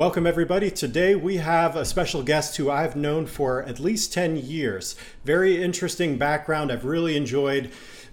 Welcome, 0.00 0.28
everybody. 0.28 0.70
Today 0.70 1.16
we 1.16 1.38
have 1.38 1.74
a 1.74 1.84
special 1.84 2.22
guest 2.22 2.56
who 2.56 2.70
I've 2.70 2.94
known 2.94 3.26
for 3.26 3.64
at 3.64 3.80
least 3.80 4.12
10 4.12 4.36
years. 4.36 4.94
Very 5.24 5.60
interesting 5.60 6.16
background. 6.16 6.70
I've 6.70 6.84
really 6.84 7.16
enjoyed 7.16 7.72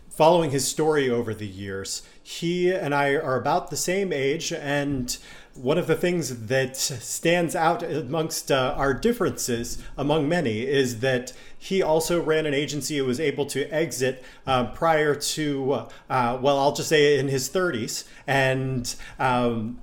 following 0.09 0.49
his 0.49 0.67
story 0.67 1.11
over 1.11 1.31
the 1.31 1.45
years. 1.45 2.01
He 2.23 2.71
and 2.73 2.95
I 2.95 3.13
are 3.13 3.35
about 3.39 3.69
the 3.69 3.77
same 3.77 4.11
age, 4.11 4.51
and 4.51 5.15
one 5.53 5.77
of 5.77 5.85
the 5.85 5.95
things 5.95 6.47
that 6.47 6.75
stands 6.75 7.55
out 7.55 7.83
amongst 7.83 8.51
uh, 8.51 8.73
our 8.75 8.95
differences, 8.95 9.77
among 9.95 10.27
many, 10.27 10.61
is 10.61 11.01
that 11.01 11.33
he 11.55 11.83
also 11.83 12.19
ran 12.19 12.47
an 12.47 12.55
agency 12.55 12.97
and 12.97 13.05
was 13.05 13.19
able 13.19 13.45
to 13.45 13.71
exit 13.71 14.25
uh, 14.47 14.65
prior 14.71 15.13
to, 15.13 15.85
uh, 16.09 16.39
well, 16.41 16.57
I'll 16.57 16.73
just 16.73 16.89
say 16.89 17.19
in 17.19 17.27
his 17.27 17.47
30s. 17.47 18.05
And 18.25 18.95
um, 19.19 19.79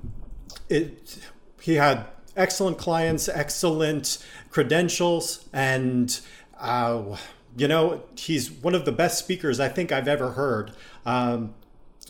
it 0.69 1.19
he 1.63 1.77
had 1.77 2.07
excellent 2.37 2.77
clients, 2.79 3.29
excellent 3.29 4.19
credentials, 4.51 5.48
and 5.53 6.20
uh, 6.59 7.16
you 7.57 7.69
know 7.69 8.03
he's 8.16 8.51
one 8.51 8.75
of 8.75 8.84
the 8.84 8.93
best 8.93 9.19
speakers 9.19 9.61
I 9.61 9.69
think 9.69 9.93
I've 9.93 10.09
ever 10.09 10.33
heard. 10.33 10.73
Um, 11.06 11.55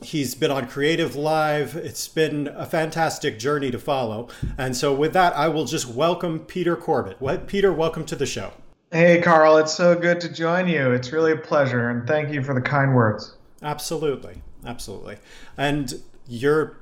he's 0.02 0.34
been 0.34 0.50
on 0.50 0.66
CreativeLive. 0.66 1.74
It's 1.74 2.08
been 2.08 2.48
a 2.48 2.66
fantastic 2.66 3.38
journey 3.38 3.70
to 3.70 3.78
follow. 3.78 4.28
And 4.56 4.76
so, 4.76 4.94
with 4.94 5.12
that, 5.12 5.36
I 5.36 5.48
will 5.48 5.66
just 5.66 5.86
welcome 5.86 6.40
Peter 6.40 6.74
Corbett. 6.74 7.20
What, 7.20 7.46
Peter, 7.46 7.72
welcome 7.72 8.04
to 8.06 8.16
the 8.16 8.26
show. 8.26 8.52
Hey, 8.90 9.20
Carl. 9.20 9.58
It's 9.58 9.72
so 9.72 9.94
good 9.94 10.20
to 10.22 10.32
join 10.32 10.68
you. 10.68 10.92
It's 10.92 11.12
really 11.12 11.32
a 11.32 11.36
pleasure, 11.36 11.90
and 11.90 12.06
thank 12.06 12.32
you 12.32 12.42
for 12.42 12.54
the 12.54 12.60
kind 12.60 12.94
words. 12.94 13.36
Absolutely, 13.62 14.42
absolutely. 14.64 15.18
And 15.56 15.94
your 16.26 16.78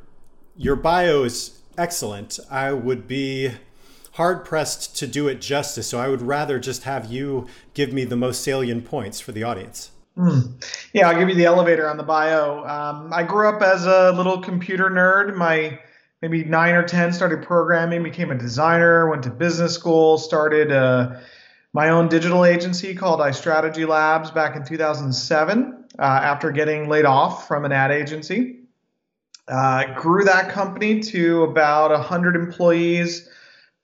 your 0.57 0.77
bio 0.77 1.25
is 1.25 1.61
excellent, 1.81 2.39
I 2.51 2.73
would 2.73 3.09
be 3.09 3.53
hard 4.13 4.45
pressed 4.45 4.97
to 4.99 5.07
do 5.07 5.29
it 5.29 5.41
justice. 5.41 5.89
So 5.89 5.99
I 5.99 6.09
would 6.09 6.23
rather 6.23 6.59
just 6.59 6.85
have 6.85 7.11
you 7.11 7.47
give 7.75 7.93
me 7.93 8.05
the 8.05 8.17
most 8.17 8.43
salient 8.43 8.85
points 8.85 9.21
for 9.21 9.33
the 9.33 9.43
audience. 9.43 9.91
Mm. 10.17 10.63
Yeah, 10.93 11.09
I'll 11.09 11.19
give 11.19 11.29
you 11.29 11.35
the 11.35 11.47
elevator 11.47 11.89
on 11.89 11.97
the 11.97 12.03
bio. 12.03 12.65
Um, 12.65 13.13
I 13.13 13.23
grew 13.23 13.49
up 13.49 13.63
as 13.63 13.87
a 13.87 14.13
little 14.13 14.43
computer 14.43 14.91
nerd. 14.91 15.35
My 15.35 15.79
maybe 16.21 16.45
nine 16.45 16.75
or 16.75 16.83
10 16.83 17.15
started 17.15 17.43
programming, 17.43 18.03
became 18.03 18.31
a 18.31 18.37
designer, 18.37 19.09
went 19.09 19.23
to 19.23 19.31
business 19.31 19.73
school, 19.73 20.19
started 20.19 20.71
uh, 20.71 21.19
my 21.73 21.89
own 21.89 22.09
digital 22.09 22.45
agency 22.45 22.95
called 22.95 23.21
iStrategyLabs 23.21 24.35
back 24.35 24.55
in 24.57 24.65
2007 24.65 25.85
uh, 25.99 26.03
after 26.03 26.51
getting 26.51 26.91
laid 26.91 27.07
off 27.07 27.49
from 27.49 27.65
an 27.65 27.73
ad 27.73 27.91
agency. 27.91 28.60
Uh, 29.51 29.95
grew 29.95 30.23
that 30.25 30.49
company 30.49 31.01
to 31.01 31.43
about 31.43 31.91
100 31.91 32.37
employees. 32.37 33.29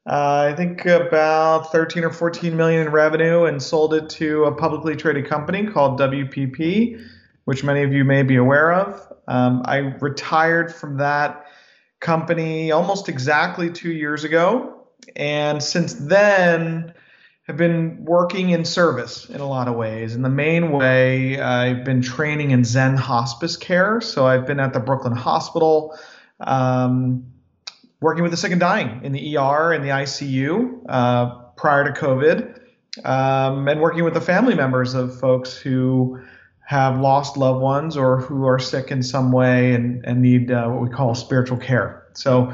Uh, 0.09 0.53
I 0.53 0.55
think 0.55 0.86
about 0.86 1.72
13 1.72 2.05
or 2.05 2.12
14 2.12 2.56
million 2.56 2.86
in 2.86 2.92
revenue, 2.92 3.45
and 3.45 3.61
sold 3.61 3.92
it 3.92 4.09
to 4.11 4.44
a 4.44 4.55
publicly 4.55 4.94
traded 4.94 5.27
company 5.27 5.67
called 5.67 5.98
WPP, 5.98 7.05
which 7.47 7.64
many 7.64 7.83
of 7.83 7.92
you 7.92 8.05
may 8.05 8.22
be 8.22 8.37
aware 8.37 8.72
of. 8.72 9.12
Um, 9.27 9.62
I 9.64 9.78
retired 9.78 10.72
from 10.72 10.98
that 10.98 11.47
company 11.98 12.70
almost 12.70 13.09
exactly 13.09 13.69
two 13.69 13.91
years 13.91 14.22
ago, 14.22 14.87
and 15.17 15.61
since 15.61 15.94
then 15.94 16.94
have 17.47 17.56
been 17.56 18.05
working 18.05 18.50
in 18.50 18.64
service 18.64 19.28
in 19.30 19.41
a 19.41 19.47
lot 19.47 19.69
of 19.69 19.77
ways. 19.77 20.16
In 20.16 20.22
the 20.22 20.28
main 20.28 20.72
way, 20.72 21.41
I've 21.41 21.84
been 21.84 22.03
training 22.03 22.50
in 22.50 22.64
Zen 22.64 22.97
hospice 22.97 23.56
care. 23.56 24.00
So 24.00 24.27
I've 24.27 24.47
been 24.47 24.58
at 24.58 24.72
the 24.72 24.80
Brooklyn 24.80 25.14
Hospital, 25.14 25.97
um, 26.41 27.25
working 28.00 28.25
with 28.25 28.33
the 28.33 28.36
sick 28.36 28.50
and 28.50 28.61
dying 28.61 29.00
in 29.05 29.12
the 29.12 29.36
ER 29.36 29.72
and 29.72 29.84
the 29.84 29.91
ICU 29.91 30.84
uh, 30.88 31.38
prior 31.56 31.84
to 31.84 31.98
COVID, 31.98 32.61
um, 33.05 33.69
and 33.69 33.81
working 33.81 34.03
with 34.03 34.14
the 34.14 34.20
family 34.20 34.56
members 34.56 34.94
of 34.94 35.19
folks 35.20 35.56
who 35.56 36.20
have 36.64 36.98
lost 36.98 37.37
loved 37.37 37.60
ones 37.60 37.97
or 37.97 38.20
who 38.20 38.44
are 38.44 38.59
sick 38.59 38.91
in 38.91 39.04
some 39.04 39.31
way 39.31 39.72
and, 39.72 40.04
and 40.04 40.20
need 40.20 40.50
uh, 40.50 40.66
what 40.66 40.82
we 40.82 40.88
call 40.88 41.15
spiritual 41.15 41.59
care. 41.59 42.09
So 42.15 42.53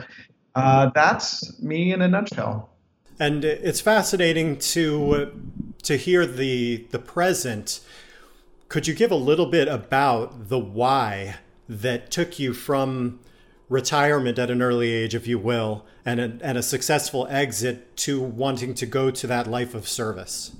uh, 0.54 0.90
that's 0.94 1.58
me 1.62 1.94
in 1.94 2.02
a 2.02 2.08
nutshell 2.08 2.71
and 3.18 3.44
it's 3.44 3.80
fascinating 3.80 4.58
to 4.58 5.32
to 5.82 5.96
hear 5.96 6.26
the 6.26 6.86
the 6.90 6.98
present. 6.98 7.80
Could 8.68 8.86
you 8.86 8.94
give 8.94 9.10
a 9.10 9.16
little 9.16 9.46
bit 9.46 9.68
about 9.68 10.48
the 10.48 10.58
why 10.58 11.36
that 11.68 12.10
took 12.10 12.38
you 12.38 12.54
from 12.54 13.20
retirement 13.68 14.38
at 14.38 14.50
an 14.50 14.62
early 14.62 14.90
age, 14.92 15.14
if 15.14 15.26
you 15.26 15.38
will, 15.38 15.84
and 16.04 16.20
a, 16.20 16.38
and 16.42 16.56
a 16.56 16.62
successful 16.62 17.26
exit 17.28 17.96
to 17.98 18.20
wanting 18.20 18.74
to 18.74 18.86
go 18.86 19.10
to 19.10 19.26
that 19.26 19.46
life 19.46 19.74
of 19.74 19.88
service? 19.88 20.52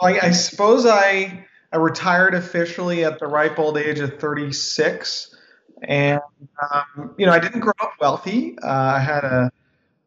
I, 0.00 0.18
I 0.20 0.30
suppose 0.30 0.86
I 0.86 1.46
I 1.72 1.76
retired 1.76 2.34
officially 2.34 3.04
at 3.04 3.18
the 3.18 3.26
ripe 3.26 3.58
old 3.58 3.78
age 3.78 3.98
of 3.98 4.18
36, 4.18 5.34
and 5.82 6.20
um, 6.62 7.14
you 7.18 7.26
know 7.26 7.32
I 7.32 7.38
didn't 7.38 7.60
grow 7.60 7.72
up 7.80 7.92
wealthy. 8.00 8.58
Uh, 8.62 8.68
I 8.68 8.98
had 8.98 9.24
a 9.24 9.52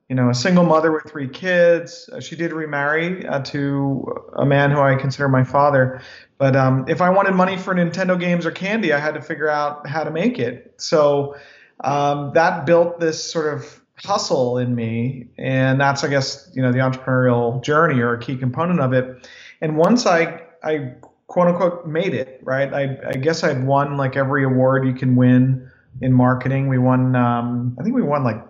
you 0.10 0.16
know, 0.16 0.30
a 0.30 0.36
single 0.36 0.64
mother 0.64 0.92
with 0.92 1.04
three 1.12 1.28
kids. 1.28 2.10
Uh, 2.14 2.20
she 2.20 2.36
did 2.36 2.54
remarry 2.54 3.26
uh, 3.26 3.40
to 3.40 4.06
a 4.34 4.46
man 4.46 4.70
who 4.70 4.80
I 4.80 4.96
consider 4.96 5.28
my 5.28 5.44
father. 5.44 6.02
But 6.38 6.56
um, 6.56 6.86
if 6.88 7.02
I 7.02 7.10
wanted 7.10 7.34
money 7.34 7.58
for 7.58 7.74
Nintendo 7.74 8.20
games 8.20 8.46
or 8.46 8.52
candy, 8.52 8.94
I 8.94 9.00
had 9.00 9.16
to 9.16 9.22
figure 9.22 9.50
out 9.50 9.88
how 9.88 10.04
to 10.04 10.12
make 10.12 10.38
it. 10.38 10.76
So 10.78 11.36
um, 11.84 12.32
that 12.34 12.66
built 12.66 13.00
this 13.00 13.24
sort 13.24 13.54
of 13.54 13.82
hustle 13.98 14.58
in 14.58 14.76
me, 14.76 15.28
and 15.38 15.80
that's, 15.80 16.04
I 16.04 16.10
guess, 16.10 16.52
you 16.54 16.62
know, 16.62 16.72
the 16.72 16.80
entrepreneurial 16.80 17.64
journey 17.64 18.00
or 18.02 18.14
a 18.14 18.20
key 18.20 18.36
component 18.36 18.80
of 18.80 18.94
it. 18.94 19.28
And 19.62 19.78
once 19.78 20.06
I, 20.06 20.42
I 20.64 20.94
quote 21.28 21.48
unquote 21.48 21.88
made 21.88 22.14
it, 22.14 22.42
right? 22.44 22.72
I, 22.74 22.98
I 23.08 23.14
guess 23.14 23.44
I'd 23.44 23.66
won 23.66 23.98
like 23.98 24.16
every 24.16 24.44
award 24.44 24.86
you 24.86 24.94
can 24.94 25.16
win 25.16 25.72
in 26.02 26.14
marketing. 26.14 26.68
We 26.68 26.78
won, 26.78 27.16
um, 27.16 27.76
I 27.80 27.84
think 27.84 27.96
we 27.96 28.04
won 28.04 28.24
like 28.24 28.44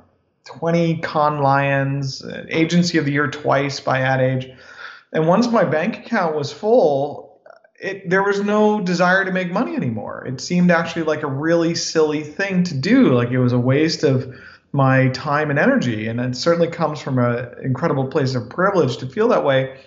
20 0.46 0.98
Cannes 0.98 1.42
Lions, 1.42 2.24
Agency 2.50 2.98
of 2.98 3.06
the 3.06 3.12
Year 3.12 3.30
twice 3.30 3.80
by 3.80 4.02
Ad 4.02 4.22
Age. 4.22 4.52
And 5.12 5.28
once 5.28 5.48
my 5.48 5.64
bank 5.64 6.00
account 6.00 6.36
was 6.36 6.52
full, 6.54 7.42
it, 7.80 8.10
there 8.10 8.24
was 8.24 8.42
no 8.42 8.80
desire 8.80 9.26
to 9.26 9.32
make 9.32 9.52
money 9.52 9.76
anymore. 9.76 10.26
It 10.26 10.40
seemed 10.40 10.72
actually 10.72 11.04
like 11.04 11.24
a 11.24 11.28
really 11.28 11.76
silly 11.76 12.24
thing 12.24 12.64
to 12.64 12.74
do. 12.74 13.14
Like 13.14 13.32
it 13.32 13.40
was 13.40 13.54
a 13.54 13.60
waste 13.60 14.04
of 14.04 14.34
my 14.72 15.10
time 15.10 15.50
and 15.50 15.58
energy. 15.58 16.08
And 16.08 16.20
it 16.20 16.36
certainly 16.36 16.68
comes 16.68 17.00
from 17.00 17.18
an 17.18 17.54
incredible 17.64 18.08
place 18.08 18.36
of 18.36 18.50
privilege 18.50 18.98
to 18.98 19.08
feel 19.08 19.28
that 19.30 19.44
way. 19.44 19.80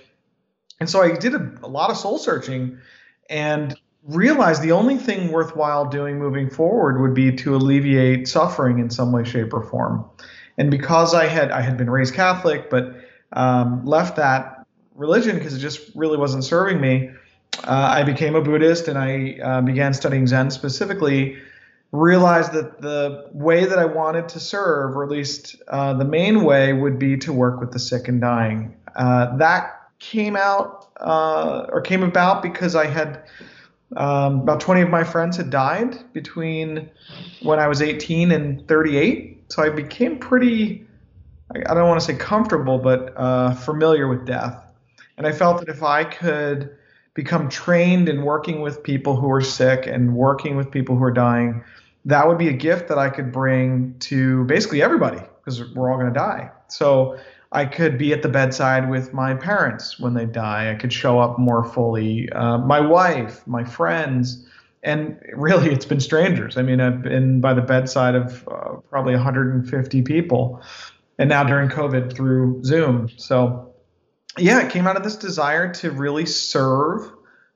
And 0.80 0.88
so 0.88 1.02
I 1.02 1.16
did 1.16 1.34
a, 1.34 1.52
a 1.62 1.68
lot 1.68 1.90
of 1.90 1.96
soul 1.96 2.18
searching 2.18 2.78
and 3.28 3.78
realized 4.04 4.62
the 4.62 4.72
only 4.72 4.96
thing 4.96 5.30
worthwhile 5.30 5.84
doing 5.84 6.18
moving 6.18 6.48
forward 6.48 7.00
would 7.00 7.14
be 7.14 7.32
to 7.36 7.54
alleviate 7.54 8.26
suffering 8.26 8.78
in 8.78 8.88
some 8.90 9.12
way, 9.12 9.24
shape, 9.24 9.52
or 9.52 9.62
form. 9.62 10.04
And 10.58 10.70
because 10.70 11.14
I 11.14 11.26
had 11.26 11.50
I 11.50 11.62
had 11.62 11.76
been 11.76 11.88
raised 11.88 12.14
Catholic, 12.14 12.68
but 12.68 12.94
um, 13.32 13.84
left 13.86 14.16
that 14.16 14.66
religion 14.94 15.36
because 15.36 15.54
it 15.54 15.60
just 15.60 15.94
really 15.94 16.18
wasn't 16.18 16.44
serving 16.44 16.80
me, 16.80 17.10
uh, 17.64 17.70
I 17.70 18.02
became 18.02 18.34
a 18.34 18.42
Buddhist 18.42 18.88
and 18.88 18.98
I 18.98 19.38
uh, 19.42 19.60
began 19.62 19.94
studying 19.94 20.26
Zen 20.26 20.50
specifically. 20.50 21.38
Realized 21.90 22.52
that 22.52 22.82
the 22.82 23.30
way 23.32 23.64
that 23.64 23.78
I 23.78 23.86
wanted 23.86 24.28
to 24.30 24.40
serve, 24.40 24.94
or 24.94 25.04
at 25.04 25.10
least 25.10 25.56
uh, 25.68 25.94
the 25.94 26.04
main 26.04 26.44
way, 26.44 26.74
would 26.74 26.98
be 26.98 27.16
to 27.18 27.32
work 27.32 27.60
with 27.60 27.72
the 27.72 27.78
sick 27.78 28.08
and 28.08 28.20
dying. 28.20 28.76
Uh, 28.94 29.34
that 29.38 29.88
came 29.98 30.36
out 30.36 30.88
uh, 31.00 31.66
or 31.70 31.80
came 31.80 32.02
about 32.02 32.42
because 32.42 32.76
I 32.76 32.86
had 32.86 33.24
um, 33.96 34.40
about 34.40 34.60
20 34.60 34.82
of 34.82 34.90
my 34.90 35.02
friends 35.02 35.38
had 35.38 35.48
died 35.48 36.12
between 36.12 36.90
when 37.42 37.58
I 37.58 37.68
was 37.68 37.80
18 37.80 38.32
and 38.32 38.68
38 38.68 39.37
so 39.48 39.62
I 39.62 39.70
became 39.70 40.18
pretty, 40.18 40.86
I 41.54 41.74
don't 41.74 41.88
want 41.88 42.00
to 42.00 42.06
say 42.06 42.16
comfortable, 42.16 42.78
but 42.78 43.14
uh, 43.16 43.54
familiar 43.54 44.08
with 44.08 44.26
death. 44.26 44.62
And 45.16 45.26
I 45.26 45.32
felt 45.32 45.58
that 45.60 45.68
if 45.68 45.82
I 45.82 46.04
could 46.04 46.76
become 47.14 47.48
trained 47.48 48.08
in 48.08 48.22
working 48.22 48.60
with 48.60 48.82
people 48.82 49.16
who 49.16 49.30
are 49.32 49.40
sick 49.40 49.86
and 49.86 50.14
working 50.14 50.56
with 50.56 50.70
people 50.70 50.96
who 50.96 51.02
are 51.02 51.12
dying, 51.12 51.64
that 52.04 52.28
would 52.28 52.38
be 52.38 52.48
a 52.48 52.52
gift 52.52 52.88
that 52.88 52.98
I 52.98 53.10
could 53.10 53.32
bring 53.32 53.96
to 54.00 54.44
basically 54.44 54.82
everybody 54.82 55.20
because 55.44 55.74
we're 55.74 55.90
all 55.90 55.98
going 55.98 56.12
to 56.12 56.18
die. 56.18 56.50
So 56.68 57.18
I 57.50 57.64
could 57.64 57.98
be 57.98 58.12
at 58.12 58.22
the 58.22 58.28
bedside 58.28 58.88
with 58.88 59.14
my 59.14 59.34
parents 59.34 59.98
when 59.98 60.14
they 60.14 60.26
die. 60.26 60.70
I 60.70 60.74
could 60.74 60.92
show 60.92 61.18
up 61.18 61.38
more 61.38 61.64
fully. 61.64 62.30
Uh, 62.30 62.58
my 62.58 62.80
wife, 62.80 63.46
my 63.46 63.64
friends, 63.64 64.46
and 64.82 65.20
really 65.34 65.70
it's 65.70 65.86
been 65.86 66.00
strangers. 66.00 66.56
I 66.56 66.62
mean 66.62 66.80
i've 66.80 67.02
been 67.02 67.40
by 67.40 67.54
the 67.54 67.62
bedside 67.62 68.14
of 68.14 68.46
uh, 68.48 68.76
probably 68.90 69.14
150 69.14 70.02
people. 70.02 70.62
And 71.18 71.28
now 71.28 71.44
during 71.44 71.68
covid 71.68 72.14
through 72.14 72.62
zoom. 72.64 73.08
So 73.16 73.68
yeah 74.38 74.60
it 74.64 74.70
came 74.70 74.86
out 74.86 74.96
of 74.96 75.02
this 75.02 75.16
desire 75.16 75.72
to 75.74 75.90
really 75.90 76.26
serve 76.26 77.10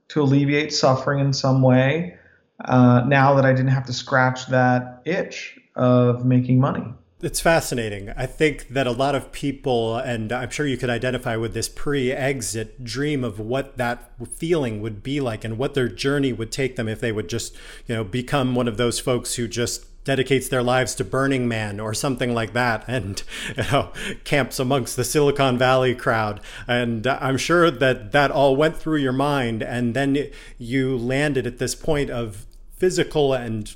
to 0.08 0.22
alleviate 0.22 0.72
suffering 0.72 1.20
in 1.20 1.32
some 1.32 1.62
way 1.62 2.16
uh, 2.64 3.02
now 3.06 3.34
that 3.34 3.44
i 3.44 3.52
didn't 3.52 3.70
have 3.70 3.86
to 3.86 3.92
scratch 3.92 4.46
that 4.48 5.02
itch 5.04 5.58
of 5.76 6.24
making 6.24 6.60
money 6.60 6.84
it's 7.22 7.40
fascinating. 7.40 8.10
I 8.16 8.26
think 8.26 8.68
that 8.68 8.86
a 8.86 8.92
lot 8.92 9.14
of 9.14 9.30
people, 9.30 9.96
and 9.96 10.32
I'm 10.32 10.50
sure 10.50 10.66
you 10.66 10.76
could 10.76 10.90
identify 10.90 11.36
with 11.36 11.54
this 11.54 11.68
pre 11.68 12.10
exit 12.10 12.82
dream 12.82 13.22
of 13.22 13.38
what 13.38 13.78
that 13.78 14.10
feeling 14.34 14.82
would 14.82 15.02
be 15.02 15.20
like 15.20 15.44
and 15.44 15.56
what 15.56 15.74
their 15.74 15.88
journey 15.88 16.32
would 16.32 16.50
take 16.50 16.74
them 16.74 16.88
if 16.88 17.00
they 17.00 17.12
would 17.12 17.28
just, 17.28 17.54
you 17.86 17.94
know, 17.94 18.02
become 18.02 18.56
one 18.56 18.66
of 18.66 18.76
those 18.76 18.98
folks 18.98 19.36
who 19.36 19.46
just 19.46 19.86
dedicates 20.04 20.48
their 20.48 20.64
lives 20.64 20.96
to 20.96 21.04
Burning 21.04 21.46
Man 21.46 21.78
or 21.78 21.94
something 21.94 22.34
like 22.34 22.54
that 22.54 22.84
and 22.88 23.22
you 23.56 23.62
know, 23.70 23.92
camps 24.24 24.58
amongst 24.58 24.96
the 24.96 25.04
Silicon 25.04 25.56
Valley 25.56 25.94
crowd. 25.94 26.40
And 26.66 27.06
I'm 27.06 27.38
sure 27.38 27.70
that 27.70 28.10
that 28.10 28.32
all 28.32 28.56
went 28.56 28.76
through 28.76 28.98
your 28.98 29.12
mind. 29.12 29.62
And 29.62 29.94
then 29.94 30.30
you 30.58 30.96
landed 30.96 31.46
at 31.46 31.58
this 31.58 31.76
point 31.76 32.10
of 32.10 32.46
physical 32.76 33.32
and 33.32 33.72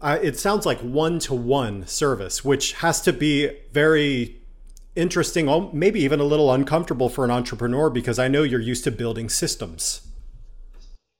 uh, 0.00 0.18
it 0.22 0.38
sounds 0.38 0.66
like 0.66 0.78
one 0.80 1.18
to 1.20 1.34
one 1.34 1.86
service, 1.86 2.44
which 2.44 2.74
has 2.74 3.00
to 3.02 3.12
be 3.12 3.50
very 3.72 4.40
interesting, 4.96 5.70
maybe 5.72 6.00
even 6.00 6.20
a 6.20 6.24
little 6.24 6.52
uncomfortable 6.52 7.08
for 7.08 7.24
an 7.24 7.30
entrepreneur 7.30 7.88
because 7.90 8.18
I 8.18 8.28
know 8.28 8.42
you're 8.42 8.60
used 8.60 8.84
to 8.84 8.90
building 8.90 9.28
systems. 9.28 10.02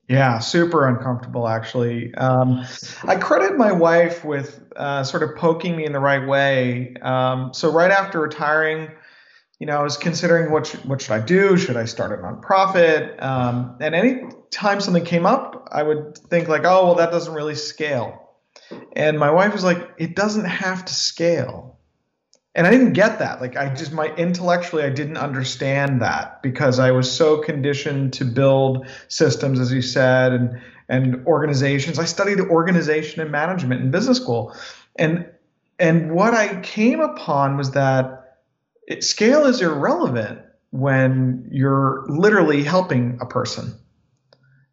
Yeah, 0.09 0.39
super 0.39 0.89
uncomfortable 0.89 1.47
actually. 1.47 2.15
Um, 2.15 2.65
I 3.05 3.17
credit 3.17 3.59
my 3.59 3.73
wife 3.73 4.25
with 4.25 4.61
uh, 4.75 5.05
sort 5.05 5.23
of 5.23 5.37
poking 5.37 5.77
me 5.77 5.85
in 5.85 5.93
the 5.93 6.01
right 6.01 6.27
way. 6.27 6.95
Um, 7.03 7.53
so 7.53 7.71
right 7.71 7.91
after 7.91 8.21
retiring, 8.21 8.91
you 9.59 9.67
know, 9.67 9.79
I 9.79 9.83
was 9.83 9.97
considering 9.97 10.51
what 10.51 10.67
should, 10.67 10.85
what 10.87 11.03
should 11.03 11.13
I 11.13 11.21
do? 11.21 11.57
Should 11.57 11.77
I 11.77 11.85
start 11.85 12.19
a 12.19 12.23
nonprofit? 12.23 13.23
Um, 13.23 13.77
and 13.81 13.95
any 13.95 14.23
time 14.51 14.81
something 14.81 15.05
came 15.05 15.27
up, 15.27 15.69
I 15.71 15.83
would 15.83 16.17
think 16.17 16.49
like, 16.49 16.65
oh, 16.65 16.87
well, 16.87 16.95
that 16.95 17.11
doesn't 17.11 17.35
really 17.35 17.57
scale. 17.57 18.28
And 18.95 19.19
my 19.19 19.31
wife 19.31 19.53
was 19.53 19.65
like, 19.65 19.91
it 19.99 20.15
doesn't 20.15 20.45
have 20.45 20.85
to 20.85 20.95
scale. 20.95 21.79
And 22.55 22.67
I 22.67 22.71
didn't 22.71 22.95
get 22.95 23.21
that. 23.21 23.41
Like 23.41 23.57
I 23.57 23.73
just 23.73 23.93
my 23.93 24.13
intellectually 24.17 24.83
I 24.83 24.91
didn't 24.91 25.17
understand 25.17 26.03
that 26.03 26.43
because 26.43 26.81
I 26.81 26.91
was 26.91 27.11
so 27.11 27.39
conditioned 27.39 28.15
to 28.15 28.25
build 28.25 28.89
systems 29.07 29.61
as 29.61 29.73
you 29.73 29.81
said 29.81 30.33
and 30.33 30.61
and 30.89 31.25
organizations. 31.27 31.99
I 31.99 32.05
studied 32.05 32.41
organization 32.41 33.21
and 33.21 33.31
management 33.31 33.83
in 33.83 33.91
business 33.93 34.17
school. 34.17 34.57
And 34.97 35.27
and 35.79 36.13
what 36.13 36.35
I 36.35 36.61
came 36.61 37.01
upon 37.01 37.57
was 37.57 37.73
that 37.73 38.39
it, 38.89 39.05
scale 39.05 39.47
is 39.47 39.63
irrelevant 39.63 40.41
when 40.71 41.49
you're 41.53 42.05
literally 42.09 42.65
helping 42.65 43.19
a 43.21 43.27
person 43.27 43.75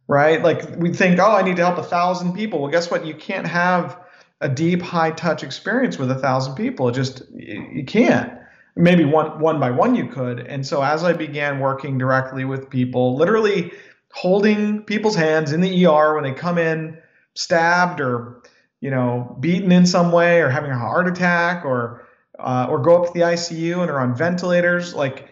right? 0.08 0.42
Like 0.42 0.78
we 0.78 0.94
think, 0.94 1.20
oh, 1.20 1.32
I 1.32 1.42
need 1.42 1.56
to 1.58 1.66
help 1.66 1.78
a 1.78 1.84
thousand 1.84 2.34
people. 2.34 2.62
Well, 2.62 2.72
guess 2.72 2.90
what? 2.90 3.06
You 3.06 3.16
can't 3.16 3.48
have 3.48 4.00
a 4.42 4.50
deep, 4.50 4.82
high 4.82 5.12
touch 5.12 5.44
experience 5.44 5.98
with 5.98 6.12
a 6.12 6.16
thousand 6.16 6.56
people. 6.56 6.90
It 6.90 6.94
just 6.94 7.24
you 7.34 7.84
can't. 7.86 8.34
Maybe 8.76 9.06
one 9.06 9.40
one 9.40 9.60
by 9.60 9.72
one 9.72 9.96
you 9.96 10.08
could. 10.08 10.40
And 10.40 10.66
so 10.66 10.82
as 10.82 11.04
I 11.04 11.14
began 11.14 11.60
working 11.60 11.98
directly 11.98 12.46
with 12.46 12.70
people, 12.70 13.16
literally 13.16 13.72
holding 14.12 14.84
people's 14.84 15.16
hands 15.16 15.52
in 15.52 15.62
the 15.62 15.86
ER 15.86 16.16
when 16.16 16.24
they 16.24 16.34
come 16.34 16.58
in 16.58 16.98
stabbed 17.36 18.00
or 18.00 18.42
you 18.82 18.90
know 18.90 19.38
beaten 19.40 19.72
in 19.72 19.86
some 19.86 20.12
way 20.12 20.42
or 20.42 20.50
having 20.50 20.72
a 20.72 20.78
heart 20.78 21.08
attack 21.08 21.66
or 21.66 22.06
uh, 22.38 22.68
or 22.70 22.80
go 22.80 23.02
up 23.02 23.08
to 23.08 23.14
the 23.14 23.26
ICU 23.26 23.82
and 23.82 23.90
are 23.90 24.00
on 24.00 24.16
ventilators, 24.16 24.94
like 24.94 25.30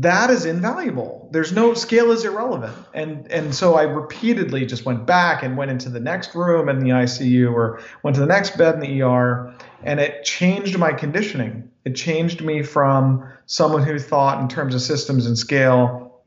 that 0.00 0.30
is 0.30 0.46
invaluable. 0.46 1.28
There's 1.30 1.52
no 1.52 1.74
scale 1.74 2.10
is 2.10 2.24
irrelevant. 2.24 2.74
And 2.94 3.30
and 3.30 3.54
so 3.54 3.74
I 3.74 3.82
repeatedly 3.82 4.64
just 4.64 4.86
went 4.86 5.06
back 5.06 5.42
and 5.42 5.58
went 5.58 5.70
into 5.70 5.90
the 5.90 6.00
next 6.00 6.34
room 6.34 6.68
in 6.70 6.80
the 6.80 6.90
ICU 6.90 7.52
or 7.52 7.80
went 8.02 8.14
to 8.14 8.20
the 8.20 8.26
next 8.26 8.56
bed 8.56 8.74
in 8.74 8.80
the 8.80 9.02
ER 9.02 9.54
and 9.82 10.00
it 10.00 10.24
changed 10.24 10.78
my 10.78 10.92
conditioning. 10.92 11.70
It 11.84 11.96
changed 11.96 12.42
me 12.42 12.62
from 12.62 13.28
someone 13.44 13.82
who 13.82 13.98
thought 13.98 14.40
in 14.40 14.48
terms 14.48 14.74
of 14.74 14.80
systems 14.80 15.26
and 15.26 15.36
scale 15.36 16.22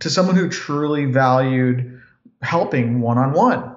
to 0.00 0.08
someone 0.08 0.36
who 0.36 0.48
truly 0.48 1.04
valued 1.04 2.00
helping 2.40 3.00
one 3.00 3.18
on 3.18 3.32
one. 3.32 3.74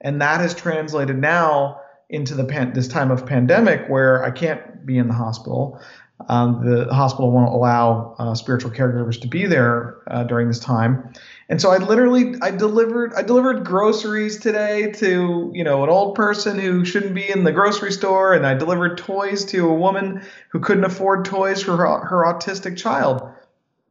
And 0.00 0.20
that 0.22 0.40
has 0.40 0.54
translated 0.54 1.18
now 1.18 1.80
into 2.08 2.34
the 2.34 2.44
pan- 2.44 2.72
this 2.72 2.88
time 2.88 3.10
of 3.10 3.26
pandemic 3.26 3.88
where 3.88 4.24
I 4.24 4.30
can't 4.30 4.84
be 4.84 4.98
in 4.98 5.08
the 5.08 5.14
hospital. 5.14 5.80
Um, 6.28 6.64
the 6.64 6.92
hospital 6.92 7.30
won't 7.30 7.54
allow 7.54 8.16
uh, 8.18 8.34
spiritual 8.34 8.72
caregivers 8.72 9.20
to 9.20 9.28
be 9.28 9.46
there 9.46 9.98
uh, 10.08 10.24
during 10.24 10.48
this 10.48 10.58
time, 10.58 11.12
and 11.48 11.60
so 11.60 11.70
I 11.70 11.78
literally 11.78 12.34
I 12.42 12.50
delivered 12.50 13.14
I 13.14 13.22
delivered 13.22 13.64
groceries 13.64 14.38
today 14.38 14.90
to 14.92 15.52
you 15.54 15.62
know 15.62 15.84
an 15.84 15.90
old 15.90 16.16
person 16.16 16.58
who 16.58 16.84
shouldn't 16.84 17.14
be 17.14 17.30
in 17.30 17.44
the 17.44 17.52
grocery 17.52 17.92
store, 17.92 18.34
and 18.34 18.44
I 18.44 18.54
delivered 18.54 18.98
toys 18.98 19.44
to 19.46 19.68
a 19.68 19.74
woman 19.74 20.22
who 20.48 20.58
couldn't 20.58 20.84
afford 20.84 21.24
toys 21.24 21.62
for 21.62 21.76
her, 21.76 22.00
her 22.00 22.24
autistic 22.24 22.76
child. 22.76 23.22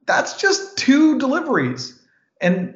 That's 0.05 0.35
just 0.35 0.77
two 0.77 1.19
deliveries, 1.19 1.97
and 2.41 2.75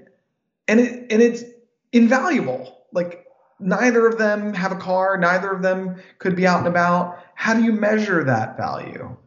and 0.69 0.79
it 0.79 1.11
and 1.11 1.21
it's 1.21 1.43
invaluable. 1.91 2.85
Like 2.93 3.25
neither 3.59 4.07
of 4.07 4.17
them 4.17 4.53
have 4.53 4.71
a 4.71 4.77
car, 4.77 5.17
neither 5.17 5.51
of 5.51 5.61
them 5.61 6.01
could 6.19 6.35
be 6.35 6.47
out 6.47 6.59
and 6.59 6.67
about. 6.67 7.19
How 7.35 7.53
do 7.53 7.63
you 7.63 7.73
measure 7.73 8.23
that 8.23 8.57
value? 8.57 9.17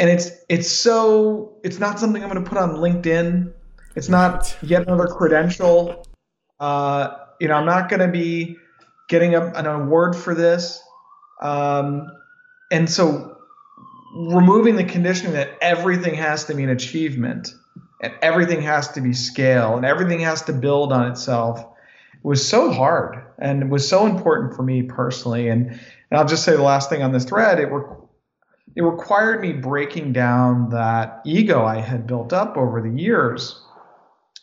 And 0.00 0.08
it's 0.08 0.30
it's 0.48 0.70
so 0.70 1.58
it's 1.62 1.78
not 1.78 2.00
something 2.00 2.24
I'm 2.24 2.30
going 2.30 2.42
to 2.42 2.48
put 2.48 2.58
on 2.58 2.76
LinkedIn. 2.76 3.52
It's 3.94 4.08
not 4.08 4.56
yet 4.62 4.82
another 4.82 5.06
credential. 5.06 6.06
Uh, 6.58 7.16
you 7.38 7.48
know, 7.48 7.54
I'm 7.54 7.66
not 7.66 7.90
going 7.90 8.00
to 8.00 8.08
be 8.08 8.56
getting 9.08 9.34
a, 9.34 9.46
an 9.48 9.66
award 9.66 10.16
for 10.16 10.34
this. 10.34 10.82
Um, 11.42 12.10
and 12.70 12.88
so, 12.88 13.36
removing 14.14 14.76
the 14.76 14.84
conditioning 14.84 15.34
that 15.34 15.58
everything 15.60 16.14
has 16.14 16.46
to 16.46 16.54
be 16.54 16.64
an 16.64 16.70
achievement, 16.70 17.54
and 18.02 18.14
everything 18.22 18.62
has 18.62 18.88
to 18.92 19.02
be 19.02 19.12
scale, 19.12 19.76
and 19.76 19.84
everything 19.84 20.20
has 20.20 20.42
to 20.44 20.54
build 20.54 20.92
on 20.94 21.10
itself 21.10 21.66
was 22.22 22.46
so 22.46 22.70
hard 22.70 23.16
and 23.38 23.62
it 23.62 23.68
was 23.70 23.88
so 23.88 24.06
important 24.06 24.54
for 24.54 24.62
me 24.62 24.82
personally. 24.82 25.48
And, 25.48 25.68
and 25.68 25.80
I'll 26.12 26.26
just 26.26 26.44
say 26.44 26.54
the 26.54 26.62
last 26.62 26.90
thing 26.90 27.02
on 27.02 27.12
this 27.12 27.24
thread, 27.24 27.58
it, 27.58 27.70
it 28.76 28.82
required 28.82 29.40
me 29.40 29.52
breaking 29.52 30.12
down 30.12 30.70
that 30.70 31.22
ego 31.24 31.64
I 31.64 31.80
had 31.80 32.06
built 32.06 32.32
up 32.32 32.56
over 32.56 32.80
the 32.80 32.90
years. 32.90 33.60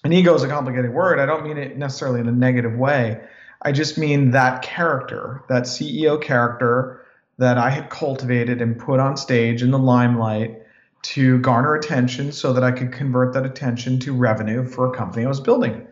And 0.04 0.14
ego 0.14 0.34
is 0.36 0.44
a 0.44 0.48
complicated 0.48 0.94
word. 0.94 1.20
I 1.20 1.26
don't 1.26 1.44
mean 1.44 1.58
it 1.58 1.78
necessarily 1.78 2.20
in 2.20 2.28
a 2.28 2.32
negative 2.32 2.78
way. 2.78 3.22
I 3.62 3.72
just 3.72 3.98
mean 3.98 4.32
that 4.32 4.62
character, 4.62 5.44
that 5.50 5.64
CEO 5.64 6.22
character 6.22 7.02
that 7.38 7.58
I 7.58 7.70
had 7.70 7.90
cultivated 7.90 8.62
and 8.62 8.78
put 8.78 9.00
on 9.00 9.18
stage 9.18 9.64
in 9.64 9.72
the 9.72 9.80
limelight 9.80 10.62
to 11.04 11.40
garner 11.40 11.76
attention 11.76 12.32
so 12.32 12.54
that 12.54 12.64
I 12.64 12.72
could 12.72 12.92
convert 12.92 13.34
that 13.34 13.46
attention 13.46 14.00
to 14.02 14.14
revenue 14.14 14.68
for 14.68 14.88
a 14.88 14.96
company 14.96 15.26
I 15.26 15.30
was 15.30 15.40
building. 15.40 15.88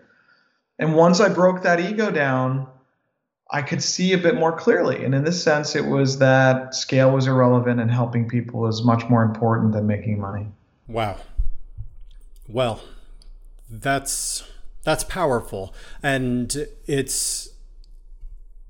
And 0.77 0.95
once 0.95 1.19
I 1.19 1.29
broke 1.29 1.63
that 1.63 1.79
ego 1.79 2.11
down, 2.11 2.67
I 3.51 3.61
could 3.61 3.83
see 3.83 4.13
a 4.13 4.17
bit 4.17 4.35
more 4.35 4.51
clearly. 4.51 5.05
And 5.05 5.13
in 5.13 5.23
this 5.23 5.41
sense, 5.41 5.75
it 5.75 5.85
was 5.85 6.17
that 6.17 6.73
scale 6.73 7.11
was 7.11 7.27
irrelevant 7.27 7.79
and 7.79 7.91
helping 7.91 8.27
people 8.27 8.61
was 8.61 8.83
much 8.83 9.07
more 9.09 9.23
important 9.23 9.73
than 9.73 9.85
making 9.85 10.19
money. 10.19 10.47
Wow. 10.87 11.17
Well, 12.47 12.81
that's 13.69 14.43
that's 14.83 15.03
powerful 15.03 15.73
and 16.03 16.67
it's 16.85 17.49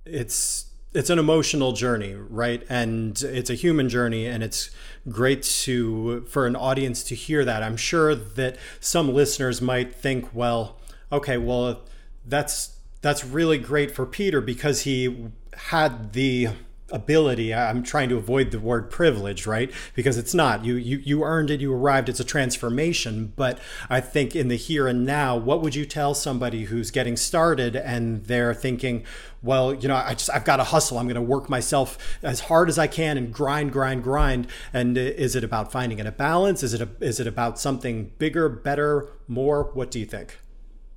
it's 0.05 0.65
it's 0.94 1.10
an 1.10 1.20
emotional 1.20 1.74
journey 1.74 2.13
right 2.13 2.63
and 2.70 3.22
it's 3.22 3.50
a 3.50 3.53
human 3.53 3.89
journey 3.89 4.25
and 4.25 4.41
it's 4.41 4.70
great 5.10 5.44
to 5.44 6.22
for 6.29 6.48
an 6.48 6.55
audience 6.55 7.03
to 7.03 7.15
hear 7.15 7.44
that 7.44 7.62
i'm 7.62 7.75
sure 7.75 8.15
that 8.15 8.55
some 8.79 9.13
listeners 9.13 9.62
might 9.62 9.94
think 9.94 10.34
well 10.34 10.77
okay 11.12 11.38
well 11.38 11.82
that's 12.25 12.75
that's 13.05 13.24
really 13.24 13.59
great 13.59 13.91
for 13.91 14.03
Peter 14.03 14.41
because 14.41 14.81
he 14.81 15.29
had 15.53 16.13
the 16.13 16.47
ability 16.91 17.51
i'm 17.51 17.81
trying 17.81 18.07
to 18.07 18.15
avoid 18.15 18.51
the 18.51 18.59
word 18.59 18.89
privilege 18.91 19.45
right? 19.45 19.71
Because 19.95 20.17
it's 20.17 20.33
not. 20.33 20.65
You 20.65 20.75
you 20.75 20.97
you 20.97 21.24
earned 21.24 21.51
it 21.51 21.59
you 21.59 21.71
arrived 21.71 22.09
it's 22.09 22.19
a 22.19 22.24
transformation. 22.24 23.33
But 23.35 23.59
i 23.91 24.01
think 24.01 24.35
in 24.35 24.47
the 24.47 24.55
here 24.55 24.88
and 24.88 25.05
now 25.05 25.38
what 25.38 25.62
would 25.62 25.75
you 25.75 25.85
tell 25.85 26.15
somebody 26.15 26.63
who's 26.63 26.89
getting 26.89 27.15
started 27.15 27.75
and 27.75 28.25
they're 28.25 28.55
thinking 28.55 29.03
well 29.43 29.71
you 29.74 29.88
know 29.88 29.95
i 29.95 30.15
just 30.15 30.31
i've 30.31 30.45
got 30.45 30.57
to 30.57 30.63
hustle 30.63 30.97
i'm 30.97 31.05
going 31.05 31.15
to 31.15 31.21
work 31.21 31.47
myself 31.47 32.17
as 32.24 32.41
hard 32.41 32.69
as 32.69 32.79
i 32.79 32.88
can 32.88 33.19
and 33.19 33.31
grind 33.31 33.71
grind 33.71 34.03
grind. 34.03 34.47
And 34.74 34.97
is 34.97 35.35
it 35.35 35.43
about 35.43 35.71
finding 35.71 36.00
a 36.00 36.12
balance? 36.12 36.63
Is 36.63 36.74
it 36.74 36.81
a, 36.81 36.89
is 37.01 37.19
it 37.19 37.27
about 37.27 37.59
something 37.59 38.13
bigger 38.17 38.50
better 38.50 39.09
more? 39.27 39.69
What 39.74 39.91
do 39.91 40.00
you 40.00 40.07
think 40.07 40.39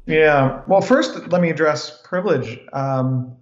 yeah. 0.09 0.63
Well, 0.67 0.81
first, 0.81 1.29
let 1.29 1.41
me 1.41 1.51
address 1.51 2.01
privilege. 2.03 2.59
Um, 2.73 3.37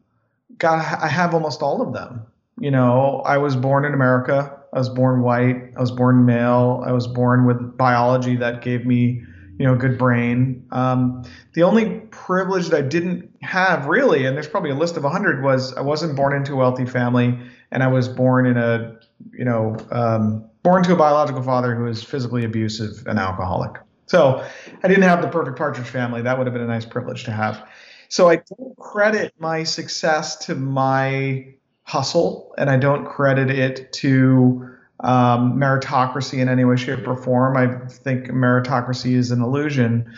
God, 0.58 0.78
I 1.00 1.08
have 1.08 1.34
almost 1.34 1.62
all 1.62 1.82
of 1.82 1.92
them. 1.92 2.26
You 2.58 2.70
know, 2.70 3.22
I 3.24 3.38
was 3.38 3.54
born 3.54 3.84
in 3.84 3.94
America. 3.94 4.58
I 4.72 4.78
was 4.78 4.88
born 4.88 5.22
white. 5.22 5.72
I 5.76 5.80
was 5.80 5.90
born 5.90 6.24
male. 6.24 6.82
I 6.86 6.92
was 6.92 7.06
born 7.06 7.46
with 7.46 7.76
biology 7.76 8.36
that 8.36 8.62
gave 8.62 8.86
me, 8.86 9.22
you 9.58 9.66
know, 9.66 9.74
a 9.74 9.76
good 9.76 9.98
brain. 9.98 10.66
Um, 10.70 11.24
the 11.52 11.62
only 11.62 12.00
privilege 12.10 12.68
that 12.68 12.76
I 12.76 12.82
didn't 12.82 13.30
have 13.42 13.86
really, 13.86 14.24
and 14.24 14.34
there's 14.34 14.48
probably 14.48 14.70
a 14.70 14.74
list 14.74 14.96
of 14.96 15.04
100, 15.04 15.42
was 15.42 15.74
I 15.74 15.82
wasn't 15.82 16.16
born 16.16 16.34
into 16.34 16.54
a 16.54 16.56
wealthy 16.56 16.86
family, 16.86 17.38
and 17.70 17.82
I 17.82 17.88
was 17.88 18.08
born 18.08 18.46
in 18.46 18.56
a, 18.56 18.98
you 19.32 19.44
know, 19.44 19.76
um, 19.90 20.44
born 20.62 20.82
to 20.84 20.94
a 20.94 20.96
biological 20.96 21.42
father 21.42 21.74
who 21.74 21.84
was 21.84 22.02
physically 22.02 22.44
abusive 22.44 23.06
and 23.06 23.18
alcoholic. 23.18 23.76
So 24.06 24.44
I 24.82 24.88
didn't 24.88 25.02
have 25.04 25.22
the 25.22 25.28
perfect 25.28 25.58
partridge 25.58 25.86
family. 25.86 26.22
That 26.22 26.38
would 26.38 26.46
have 26.46 26.54
been 26.54 26.62
a 26.62 26.66
nice 26.66 26.84
privilege 26.86 27.24
to 27.24 27.32
have. 27.32 27.68
So 28.08 28.28
I 28.28 28.36
don't 28.36 28.76
credit 28.76 29.34
my 29.38 29.64
success 29.64 30.36
to 30.46 30.54
my 30.54 31.54
hustle, 31.82 32.54
and 32.56 32.70
I 32.70 32.76
don't 32.76 33.04
credit 33.04 33.50
it 33.50 33.92
to 33.94 34.70
um, 35.00 35.54
meritocracy 35.54 36.38
in 36.38 36.48
any 36.48 36.64
way, 36.64 36.76
shape, 36.76 37.06
or 37.06 37.16
form. 37.16 37.56
I 37.56 37.86
think 37.88 38.28
meritocracy 38.28 39.14
is 39.14 39.30
an 39.30 39.42
illusion. 39.42 40.14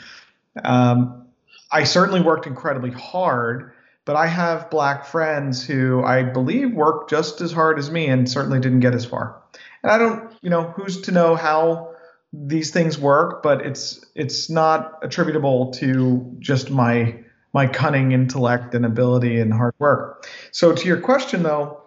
Um, 0.64 1.26
I 1.70 1.84
certainly 1.84 2.20
worked 2.20 2.46
incredibly 2.46 2.90
hard, 2.90 3.72
but 4.04 4.16
I 4.16 4.26
have 4.26 4.70
black 4.70 5.04
friends 5.04 5.64
who 5.64 6.02
I 6.02 6.22
believe 6.22 6.72
worked 6.72 7.10
just 7.10 7.40
as 7.40 7.52
hard 7.52 7.78
as 7.78 7.90
me 7.90 8.06
and 8.06 8.28
certainly 8.28 8.60
didn't 8.60 8.80
get 8.80 8.94
as 8.94 9.04
far. 9.04 9.42
And 9.82 9.92
I 9.92 9.98
don't, 9.98 10.34
you 10.40 10.50
know, 10.50 10.62
who's 10.62 11.02
to 11.02 11.12
know 11.12 11.34
how 11.36 11.94
these 12.32 12.70
things 12.70 12.98
work, 12.98 13.42
but 13.42 13.64
it's 13.64 14.04
it's 14.14 14.50
not 14.50 14.98
attributable 15.02 15.72
to 15.72 16.36
just 16.38 16.70
my 16.70 17.18
my 17.54 17.66
cunning 17.66 18.12
intellect 18.12 18.74
and 18.74 18.84
ability 18.84 19.40
and 19.40 19.52
hard 19.52 19.74
work. 19.78 20.26
So 20.52 20.74
to 20.74 20.86
your 20.86 21.00
question 21.00 21.42
though, 21.42 21.82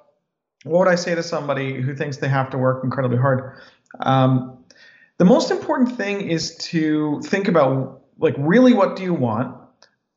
what 0.64 0.80
would 0.80 0.88
I 0.88 0.96
say 0.96 1.14
to 1.16 1.24
somebody 1.24 1.82
who 1.82 1.96
thinks 1.96 2.18
they 2.18 2.28
have 2.28 2.50
to 2.52 2.58
work 2.58 2.84
incredibly 2.84 3.18
hard? 3.18 3.60
Um, 4.00 4.64
the 5.18 5.26
most 5.26 5.52
important 5.52 5.96
thing 5.96 6.30
is 6.30 6.56
to 6.58 7.22
think 7.22 7.48
about 7.48 8.02
like 8.18 8.36
really 8.38 8.74
what 8.74 8.96
do 8.96 9.04
you 9.04 9.14
want 9.14 9.56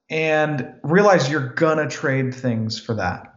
and 0.09 0.75
realize 0.83 1.31
you're 1.31 1.49
gonna 1.49 1.89
trade 1.89 2.35
things 2.35 2.79
for 2.79 2.95
that. 2.95 3.35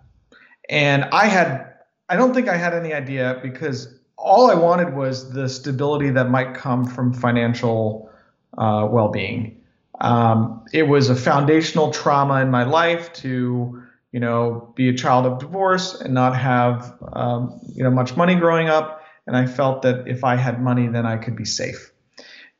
And 0.69 1.05
I 1.05 1.25
had 1.25 1.73
I 2.07 2.15
don't 2.15 2.33
think 2.33 2.47
I 2.47 2.55
had 2.55 2.73
any 2.73 2.93
idea 2.93 3.39
because 3.43 3.96
all 4.17 4.49
I 4.49 4.55
wanted 4.55 4.95
was 4.95 5.31
the 5.31 5.47
stability 5.47 6.09
that 6.11 6.29
might 6.29 6.55
come 6.55 6.85
from 6.85 7.13
financial 7.13 8.09
uh, 8.57 8.87
well-being. 8.89 9.61
Um, 9.99 10.65
it 10.73 10.83
was 10.83 11.09
a 11.09 11.15
foundational 11.15 11.91
trauma 11.91 12.41
in 12.41 12.51
my 12.51 12.63
life 12.63 13.13
to 13.13 13.83
you 14.11 14.19
know, 14.19 14.73
be 14.75 14.89
a 14.89 14.93
child 14.93 15.25
of 15.25 15.39
divorce 15.39 15.99
and 15.99 16.13
not 16.13 16.35
have, 16.35 16.95
um, 17.13 17.59
you 17.75 17.83
know, 17.83 17.91
much 17.91 18.15
money 18.15 18.35
growing 18.35 18.69
up. 18.69 19.03
And 19.25 19.35
I 19.35 19.45
felt 19.45 19.81
that 19.81 20.07
if 20.07 20.23
I 20.23 20.35
had 20.35 20.61
money, 20.61 20.87
then 20.87 21.05
I 21.05 21.17
could 21.17 21.35
be 21.35 21.45
safe. 21.45 21.91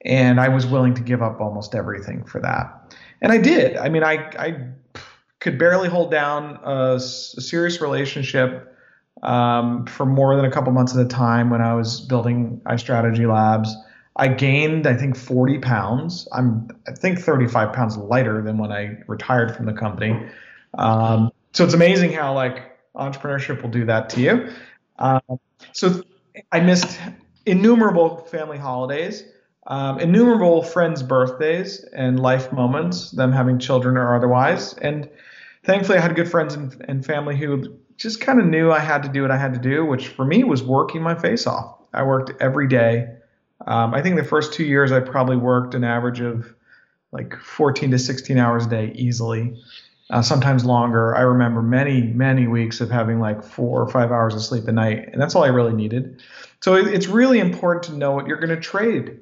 And 0.05 0.39
I 0.39 0.49
was 0.49 0.65
willing 0.65 0.93
to 0.95 1.01
give 1.01 1.21
up 1.21 1.39
almost 1.39 1.73
everything 1.73 2.25
for 2.25 2.41
that. 2.41 2.95
And 3.21 3.31
I 3.31 3.37
did. 3.37 3.77
I 3.77 3.89
mean, 3.89 4.03
I, 4.03 4.13
I 4.37 4.67
could 5.39 5.57
barely 5.57 5.89
hold 5.89 6.11
down 6.11 6.59
a, 6.63 6.95
a 6.95 6.99
serious 6.99 7.81
relationship 7.81 8.76
um, 9.23 9.85
for 9.85 10.05
more 10.05 10.35
than 10.35 10.45
a 10.45 10.51
couple 10.51 10.71
months 10.71 10.95
at 10.95 11.05
a 11.05 11.07
time 11.07 11.49
when 11.49 11.61
I 11.61 11.73
was 11.73 12.01
building 12.01 12.61
iStrategyLabs. 12.65 13.69
I 14.15 14.27
gained, 14.29 14.87
I 14.87 14.95
think, 14.95 15.15
40 15.15 15.59
pounds. 15.59 16.27
I'm, 16.33 16.69
I 16.87 16.91
think, 16.91 17.19
35 17.19 17.73
pounds 17.73 17.97
lighter 17.97 18.41
than 18.41 18.57
when 18.57 18.71
I 18.71 18.97
retired 19.07 19.55
from 19.55 19.67
the 19.67 19.73
company. 19.73 20.27
Um, 20.77 21.31
so 21.53 21.63
it's 21.63 21.75
amazing 21.75 22.13
how 22.13 22.33
like 22.33 22.77
entrepreneurship 22.95 23.61
will 23.61 23.69
do 23.69 23.85
that 23.85 24.09
to 24.11 24.21
you. 24.21 24.49
Uh, 24.97 25.19
so 25.71 26.01
I 26.51 26.59
missed 26.59 26.99
innumerable 27.45 28.17
family 28.17 28.57
holidays, 28.57 29.23
um, 29.67 29.99
innumerable 29.99 30.63
friends' 30.63 31.03
birthdays 31.03 31.83
and 31.93 32.19
life 32.19 32.51
moments, 32.51 33.11
them 33.11 33.31
having 33.31 33.59
children 33.59 33.97
or 33.97 34.15
otherwise. 34.15 34.73
And 34.75 35.09
thankfully, 35.67 35.99
I 35.99 36.01
had 36.01 36.15
good 36.15 36.29
friends 36.29 36.55
and, 36.55 36.83
and 36.87 37.05
family 37.05 37.37
who 37.37 37.77
just 37.97 38.21
kind 38.21 38.39
of 38.39 38.47
knew 38.47 38.71
I 38.71 38.79
had 38.79 39.03
to 39.03 39.09
do 39.09 39.21
what 39.21 39.31
I 39.31 39.37
had 39.37 39.53
to 39.53 39.59
do, 39.59 39.85
which 39.85 40.07
for 40.07 40.25
me 40.25 40.43
was 40.43 40.63
working 40.63 41.03
my 41.03 41.13
face 41.13 41.45
off. 41.45 41.77
I 41.93 42.03
worked 42.03 42.31
every 42.41 42.67
day. 42.67 43.07
Um, 43.65 43.93
I 43.93 44.01
think 44.01 44.15
the 44.15 44.23
first 44.23 44.53
two 44.53 44.63
years 44.63 44.91
I 44.91 44.99
probably 44.99 45.37
worked 45.37 45.75
an 45.75 45.83
average 45.83 46.21
of 46.21 46.53
like 47.11 47.35
14 47.37 47.91
to 47.91 47.99
16 47.99 48.37
hours 48.37 48.65
a 48.65 48.69
day 48.69 48.91
easily 48.95 49.61
uh, 50.09 50.21
sometimes 50.21 50.63
longer. 50.63 51.15
I 51.15 51.21
remember 51.21 51.61
many, 51.61 52.01
many 52.01 52.47
weeks 52.47 52.81
of 52.81 52.89
having 52.89 53.19
like 53.19 53.43
four 53.43 53.81
or 53.81 53.89
five 53.89 54.11
hours 54.11 54.35
of 54.35 54.41
sleep 54.41 54.67
a 54.67 54.71
night, 54.71 55.09
and 55.11 55.21
that's 55.21 55.35
all 55.35 55.43
I 55.43 55.47
really 55.47 55.73
needed. 55.73 56.21
So 56.61 56.75
it, 56.75 56.87
it's 56.87 57.07
really 57.07 57.39
important 57.39 57.83
to 57.83 57.97
know 57.97 58.11
what 58.11 58.27
you're 58.27 58.39
going 58.39 58.55
to 58.55 58.61
trade. 58.61 59.19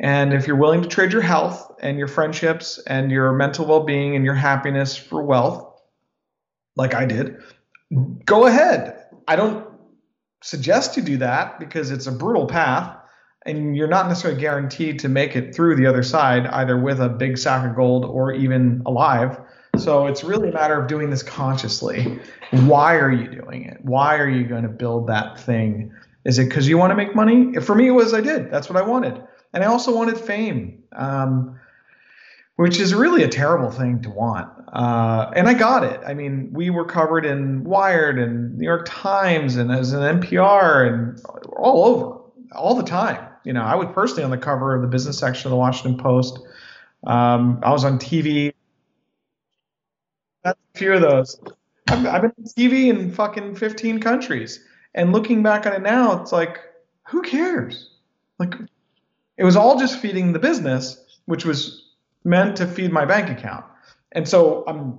And 0.00 0.32
if 0.32 0.46
you're 0.46 0.56
willing 0.56 0.82
to 0.82 0.88
trade 0.88 1.12
your 1.12 1.22
health 1.22 1.72
and 1.80 1.98
your 1.98 2.08
friendships 2.08 2.78
and 2.86 3.10
your 3.10 3.32
mental 3.32 3.66
well 3.66 3.84
being 3.84 4.16
and 4.16 4.24
your 4.24 4.34
happiness 4.34 4.96
for 4.96 5.22
wealth, 5.22 5.71
like 6.76 6.94
I 6.94 7.04
did, 7.04 7.36
go 8.24 8.46
ahead. 8.46 9.06
I 9.28 9.36
don't 9.36 9.66
suggest 10.42 10.96
you 10.96 11.02
do 11.02 11.16
that 11.18 11.60
because 11.60 11.90
it's 11.90 12.06
a 12.06 12.12
brutal 12.12 12.46
path 12.46 12.96
and 13.44 13.76
you're 13.76 13.88
not 13.88 14.08
necessarily 14.08 14.40
guaranteed 14.40 14.98
to 15.00 15.08
make 15.08 15.34
it 15.36 15.54
through 15.54 15.76
the 15.76 15.86
other 15.86 16.02
side, 16.02 16.46
either 16.46 16.78
with 16.78 17.00
a 17.00 17.08
big 17.08 17.38
sack 17.38 17.68
of 17.68 17.74
gold 17.74 18.04
or 18.04 18.32
even 18.32 18.82
alive. 18.86 19.40
So 19.76 20.06
it's 20.06 20.22
really 20.22 20.50
a 20.50 20.52
matter 20.52 20.80
of 20.80 20.86
doing 20.86 21.10
this 21.10 21.22
consciously. 21.22 22.18
Why 22.50 22.96
are 22.96 23.10
you 23.10 23.28
doing 23.28 23.64
it? 23.64 23.78
Why 23.82 24.18
are 24.18 24.28
you 24.28 24.44
going 24.44 24.62
to 24.62 24.68
build 24.68 25.08
that 25.08 25.40
thing? 25.40 25.92
Is 26.24 26.38
it 26.38 26.44
because 26.44 26.68
you 26.68 26.78
want 26.78 26.90
to 26.90 26.94
make 26.94 27.16
money? 27.16 27.54
For 27.54 27.74
me, 27.74 27.88
it 27.88 27.92
was 27.92 28.14
I 28.14 28.20
did. 28.20 28.50
That's 28.50 28.68
what 28.68 28.76
I 28.76 28.86
wanted. 28.86 29.20
And 29.52 29.64
I 29.64 29.66
also 29.66 29.94
wanted 29.94 30.18
fame, 30.18 30.82
um, 30.94 31.58
which 32.56 32.78
is 32.78 32.94
really 32.94 33.22
a 33.22 33.28
terrible 33.28 33.70
thing 33.70 34.02
to 34.02 34.10
want. 34.10 34.50
Uh, 34.72 35.30
and 35.36 35.48
I 35.48 35.54
got 35.54 35.84
it. 35.84 36.00
I 36.06 36.14
mean, 36.14 36.48
we 36.52 36.70
were 36.70 36.84
covered 36.84 37.26
in 37.26 37.62
Wired 37.62 38.18
and 38.18 38.56
New 38.58 38.64
York 38.64 38.86
Times 38.88 39.56
and 39.56 39.70
as 39.70 39.92
an 39.92 40.20
NPR 40.20 40.86
and 40.86 41.20
all 41.56 41.84
over, 41.84 42.20
all 42.52 42.74
the 42.74 42.82
time. 42.82 43.28
You 43.44 43.52
know, 43.52 43.62
I 43.62 43.74
was 43.74 43.88
personally 43.92 44.24
on 44.24 44.30
the 44.30 44.38
cover 44.38 44.74
of 44.74 44.80
the 44.80 44.88
business 44.88 45.18
section 45.18 45.48
of 45.48 45.50
the 45.50 45.56
Washington 45.56 45.98
Post. 46.02 46.38
Um, 47.04 47.60
I 47.62 47.70
was 47.70 47.84
on 47.84 47.98
TV 47.98 48.54
that's 50.42 50.58
a 50.74 50.78
few 50.78 50.92
of 50.92 51.00
those. 51.00 51.40
I've, 51.88 52.06
I've 52.06 52.22
been 52.22 52.32
on 52.38 52.44
TV 52.44 52.88
in 52.88 53.12
fucking 53.12 53.56
15 53.56 54.00
countries. 54.00 54.64
And 54.94 55.12
looking 55.12 55.42
back 55.42 55.66
on 55.66 55.72
it 55.72 55.82
now, 55.82 56.20
it's 56.20 56.32
like, 56.32 56.58
who 57.08 57.22
cares? 57.22 57.90
Like, 58.38 58.54
it 59.36 59.44
was 59.44 59.56
all 59.56 59.78
just 59.78 59.98
feeding 59.98 60.32
the 60.32 60.38
business, 60.38 60.98
which 61.26 61.44
was 61.44 61.90
meant 62.24 62.56
to 62.56 62.66
feed 62.66 62.92
my 62.92 63.04
bank 63.04 63.30
account. 63.30 63.64
And 64.12 64.28
so 64.28 64.64
I'm, 64.66 64.98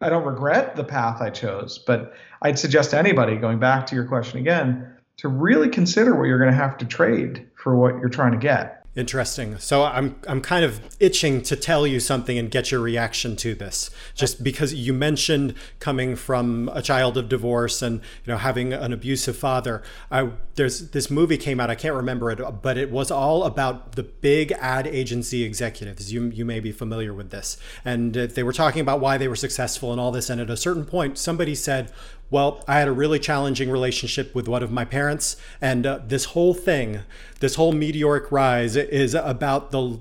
I 0.00 0.08
don't 0.08 0.24
regret 0.24 0.76
the 0.76 0.84
path 0.84 1.20
I 1.20 1.30
chose, 1.30 1.78
but 1.78 2.14
I'd 2.42 2.58
suggest 2.58 2.90
to 2.90 2.98
anybody, 2.98 3.36
going 3.36 3.58
back 3.58 3.86
to 3.86 3.94
your 3.94 4.04
question 4.04 4.38
again, 4.38 4.94
to 5.18 5.28
really 5.28 5.68
consider 5.68 6.14
what 6.14 6.24
you're 6.24 6.38
going 6.38 6.50
to 6.50 6.56
have 6.56 6.76
to 6.78 6.84
trade 6.84 7.48
for 7.54 7.76
what 7.76 7.98
you're 7.98 8.08
trying 8.08 8.32
to 8.32 8.38
get. 8.38 8.81
Interesting. 8.94 9.58
So 9.58 9.84
I'm 9.84 10.16
I'm 10.28 10.42
kind 10.42 10.66
of 10.66 10.78
itching 11.00 11.40
to 11.44 11.56
tell 11.56 11.86
you 11.86 11.98
something 11.98 12.36
and 12.36 12.50
get 12.50 12.70
your 12.70 12.80
reaction 12.80 13.36
to 13.36 13.54
this. 13.54 13.88
Just 14.14 14.44
because 14.44 14.74
you 14.74 14.92
mentioned 14.92 15.54
coming 15.78 16.14
from 16.14 16.68
a 16.74 16.82
child 16.82 17.16
of 17.16 17.30
divorce 17.30 17.80
and 17.80 18.02
you 18.26 18.32
know 18.32 18.36
having 18.36 18.74
an 18.74 18.92
abusive 18.92 19.34
father. 19.34 19.82
I 20.10 20.32
there's 20.56 20.90
this 20.90 21.10
movie 21.10 21.38
came 21.38 21.58
out. 21.58 21.70
I 21.70 21.74
can't 21.74 21.94
remember 21.94 22.30
it, 22.30 22.38
but 22.60 22.76
it 22.76 22.90
was 22.90 23.10
all 23.10 23.44
about 23.44 23.92
the 23.92 24.02
big 24.02 24.52
ad 24.52 24.86
agency 24.86 25.42
executives. 25.42 26.12
You 26.12 26.24
you 26.24 26.44
may 26.44 26.60
be 26.60 26.70
familiar 26.70 27.14
with 27.14 27.30
this, 27.30 27.56
and 27.86 28.14
uh, 28.14 28.26
they 28.26 28.42
were 28.42 28.52
talking 28.52 28.82
about 28.82 29.00
why 29.00 29.16
they 29.16 29.26
were 29.26 29.36
successful 29.36 29.90
and 29.92 29.98
all 29.98 30.12
this. 30.12 30.28
And 30.28 30.38
at 30.38 30.50
a 30.50 30.56
certain 30.56 30.84
point, 30.84 31.16
somebody 31.16 31.54
said, 31.54 31.90
well, 32.32 32.64
I 32.66 32.78
had 32.78 32.88
a 32.88 32.92
really 32.92 33.18
challenging 33.18 33.70
relationship 33.70 34.34
with 34.34 34.48
one 34.48 34.62
of 34.62 34.72
my 34.72 34.86
parents, 34.86 35.36
and 35.60 35.86
uh, 35.86 36.00
this 36.04 36.24
whole 36.24 36.54
thing, 36.54 37.00
this 37.40 37.56
whole 37.56 37.72
meteoric 37.72 38.32
rise, 38.32 38.74
is 38.74 39.14
about 39.14 39.70
the 39.70 39.98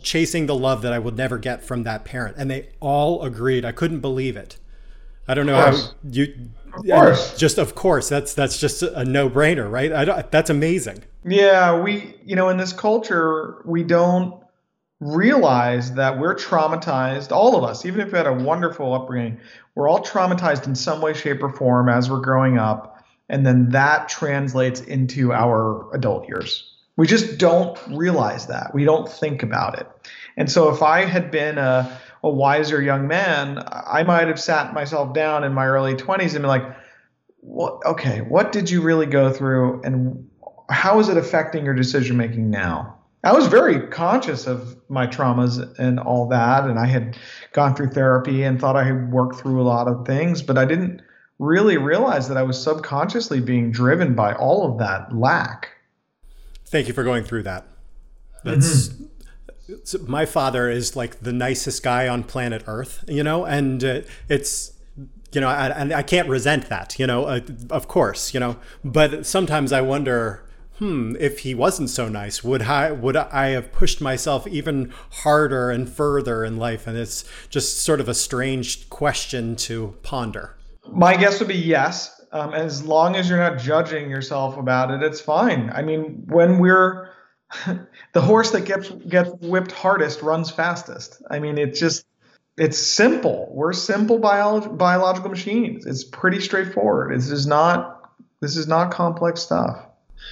chasing 0.00 0.46
the 0.46 0.54
love 0.54 0.82
that 0.82 0.92
I 0.92 1.00
would 1.00 1.16
never 1.16 1.38
get 1.38 1.64
from 1.64 1.82
that 1.82 2.04
parent. 2.04 2.36
And 2.38 2.48
they 2.48 2.68
all 2.78 3.22
agreed. 3.22 3.64
I 3.64 3.72
couldn't 3.72 3.98
believe 3.98 4.36
it. 4.36 4.58
I 5.26 5.34
don't 5.34 5.46
know 5.46 5.56
how 5.56 5.76
you. 6.08 6.50
Of 6.72 6.86
course. 6.86 7.36
Just 7.36 7.58
of 7.58 7.74
course. 7.74 8.08
That's 8.08 8.32
that's 8.32 8.60
just 8.60 8.82
a 8.82 9.04
no-brainer, 9.04 9.68
right? 9.68 9.92
I 9.92 10.22
that's 10.22 10.50
amazing. 10.50 11.02
Yeah, 11.24 11.82
we 11.82 12.14
you 12.24 12.36
know 12.36 12.48
in 12.48 12.58
this 12.58 12.72
culture 12.72 13.60
we 13.64 13.82
don't 13.82 14.40
realize 15.00 15.92
that 15.94 16.18
we're 16.18 16.34
traumatized, 16.34 17.32
all 17.32 17.56
of 17.56 17.64
us, 17.64 17.84
even 17.84 18.00
if 18.00 18.12
we 18.12 18.18
had 18.18 18.26
a 18.26 18.32
wonderful 18.32 18.94
upbringing, 18.94 19.38
we're 19.76 19.88
all 19.88 20.02
traumatized 20.02 20.66
in 20.66 20.74
some 20.74 21.00
way, 21.00 21.12
shape, 21.12 21.42
or 21.42 21.52
form 21.52 21.88
as 21.88 22.10
we're 22.10 22.20
growing 22.20 22.58
up. 22.58 23.04
And 23.28 23.46
then 23.46 23.68
that 23.70 24.08
translates 24.08 24.80
into 24.80 25.32
our 25.32 25.94
adult 25.94 26.26
years. 26.26 26.72
We 26.96 27.06
just 27.06 27.38
don't 27.38 27.78
realize 27.88 28.46
that. 28.46 28.74
We 28.74 28.84
don't 28.84 29.08
think 29.08 29.42
about 29.42 29.78
it. 29.78 29.86
And 30.38 30.50
so 30.50 30.70
if 30.70 30.82
I 30.82 31.04
had 31.04 31.30
been 31.30 31.58
a, 31.58 32.00
a 32.22 32.30
wiser 32.30 32.80
young 32.80 33.06
man, 33.06 33.62
I 33.66 34.02
might 34.02 34.28
have 34.28 34.40
sat 34.40 34.72
myself 34.72 35.12
down 35.12 35.44
in 35.44 35.52
my 35.52 35.66
early 35.66 35.94
20s 35.94 36.22
and 36.22 36.32
been 36.32 36.42
like, 36.44 36.64
what, 37.40 37.84
okay, 37.84 38.22
what 38.22 38.52
did 38.52 38.70
you 38.70 38.80
really 38.80 39.06
go 39.06 39.30
through 39.30 39.82
and 39.82 40.28
how 40.70 40.98
is 41.00 41.10
it 41.10 41.18
affecting 41.18 41.64
your 41.66 41.74
decision 41.74 42.16
making 42.16 42.50
now? 42.50 42.95
I 43.26 43.32
was 43.32 43.48
very 43.48 43.88
conscious 43.88 44.46
of 44.46 44.76
my 44.88 45.04
traumas 45.04 45.76
and 45.80 45.98
all 45.98 46.28
that, 46.28 46.62
and 46.62 46.78
I 46.78 46.86
had 46.86 47.18
gone 47.52 47.74
through 47.74 47.88
therapy 47.88 48.44
and 48.44 48.60
thought 48.60 48.76
I 48.76 48.84
had 48.84 49.10
worked 49.10 49.40
through 49.40 49.60
a 49.60 49.64
lot 49.64 49.88
of 49.88 50.06
things, 50.06 50.42
but 50.42 50.56
I 50.56 50.64
didn't 50.64 51.02
really 51.40 51.76
realize 51.76 52.28
that 52.28 52.36
I 52.36 52.44
was 52.44 52.62
subconsciously 52.62 53.40
being 53.40 53.72
driven 53.72 54.14
by 54.14 54.32
all 54.34 54.70
of 54.70 54.78
that 54.78 55.12
lack. 55.12 55.70
Thank 56.66 56.86
you 56.86 56.94
for 56.94 57.02
going 57.02 57.24
through 57.24 57.42
that. 57.42 57.66
That's 58.44 58.90
mm-hmm. 58.90 60.08
my 60.08 60.24
father 60.24 60.70
is 60.70 60.94
like 60.94 61.18
the 61.18 61.32
nicest 61.32 61.82
guy 61.82 62.06
on 62.06 62.22
planet 62.22 62.62
Earth, 62.68 63.04
you 63.08 63.24
know, 63.24 63.44
and 63.44 63.82
uh, 63.82 64.02
it's 64.28 64.72
you 65.32 65.40
know, 65.40 65.48
I, 65.48 65.66
and 65.70 65.92
I 65.92 66.02
can't 66.02 66.28
resent 66.28 66.68
that, 66.68 66.96
you 66.96 67.08
know, 67.08 67.24
uh, 67.24 67.40
of 67.70 67.88
course, 67.88 68.32
you 68.32 68.38
know, 68.38 68.56
but 68.84 69.26
sometimes 69.26 69.72
I 69.72 69.80
wonder 69.80 70.45
hmm, 70.78 71.16
if 71.18 71.40
he 71.40 71.54
wasn't 71.54 71.90
so 71.90 72.08
nice, 72.08 72.44
would 72.44 72.62
I 72.62 72.92
would 72.92 73.16
I 73.16 73.48
have 73.48 73.72
pushed 73.72 74.00
myself 74.00 74.46
even 74.46 74.92
harder 75.10 75.70
and 75.70 75.88
further 75.88 76.44
in 76.44 76.56
life? 76.56 76.86
And 76.86 76.96
it's 76.96 77.24
just 77.48 77.78
sort 77.78 78.00
of 78.00 78.08
a 78.08 78.14
strange 78.14 78.88
question 78.90 79.56
to 79.56 79.94
ponder. 80.02 80.56
My 80.90 81.16
guess 81.16 81.38
would 81.40 81.48
be 81.48 81.54
yes. 81.54 82.12
Um, 82.32 82.52
as 82.52 82.84
long 82.84 83.16
as 83.16 83.28
you're 83.30 83.38
not 83.38 83.58
judging 83.58 84.10
yourself 84.10 84.56
about 84.56 84.90
it, 84.90 85.02
it's 85.02 85.20
fine. 85.20 85.70
I 85.72 85.82
mean, 85.82 86.24
when 86.26 86.58
we're 86.58 87.08
the 88.12 88.20
horse 88.20 88.50
that 88.50 88.64
gets 88.64 88.90
gets 88.90 89.30
whipped 89.40 89.72
hardest 89.72 90.22
runs 90.22 90.50
fastest. 90.50 91.22
I 91.30 91.38
mean, 91.38 91.58
it's 91.58 91.78
just 91.78 92.04
it's 92.56 92.78
simple. 92.78 93.48
We're 93.52 93.72
simple 93.72 94.18
bio- 94.18 94.60
biological 94.60 95.30
machines. 95.30 95.86
It's 95.86 96.04
pretty 96.04 96.40
straightforward. 96.40 97.16
This 97.16 97.30
is 97.30 97.46
not 97.46 98.10
this 98.40 98.56
is 98.56 98.66
not 98.66 98.90
complex 98.90 99.40
stuff. 99.42 99.86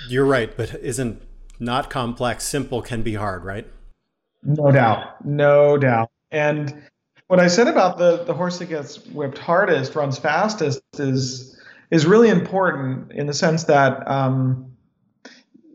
You're 0.08 0.26
right, 0.26 0.54
but 0.56 0.74
isn't 0.74 1.22
not 1.58 1.90
complex, 1.90 2.44
simple 2.44 2.82
can 2.82 3.02
be 3.02 3.14
hard, 3.14 3.44
right? 3.44 3.66
No 4.42 4.70
doubt. 4.70 5.24
No 5.24 5.78
doubt. 5.78 6.10
And 6.30 6.82
what 7.28 7.40
I 7.40 7.48
said 7.48 7.68
about 7.68 7.98
the, 7.98 8.24
the 8.24 8.34
horse 8.34 8.58
that 8.58 8.66
gets 8.66 9.04
whipped 9.06 9.38
hardest, 9.38 9.94
runs 9.94 10.18
fastest, 10.18 10.82
is 10.98 11.58
is 11.90 12.06
really 12.06 12.28
important 12.28 13.12
in 13.12 13.26
the 13.26 13.34
sense 13.34 13.64
that 13.64 14.06
um, 14.08 14.74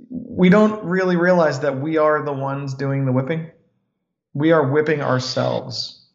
we 0.10 0.50
don't 0.50 0.84
really 0.84 1.16
realize 1.16 1.60
that 1.62 1.80
we 1.80 1.98
are 1.98 2.24
the 2.24 2.34
ones 2.34 2.74
doing 2.74 3.06
the 3.06 3.12
whipping. 3.12 3.50
We 4.34 4.52
are 4.52 4.70
whipping 4.70 5.02
ourselves 5.02 6.06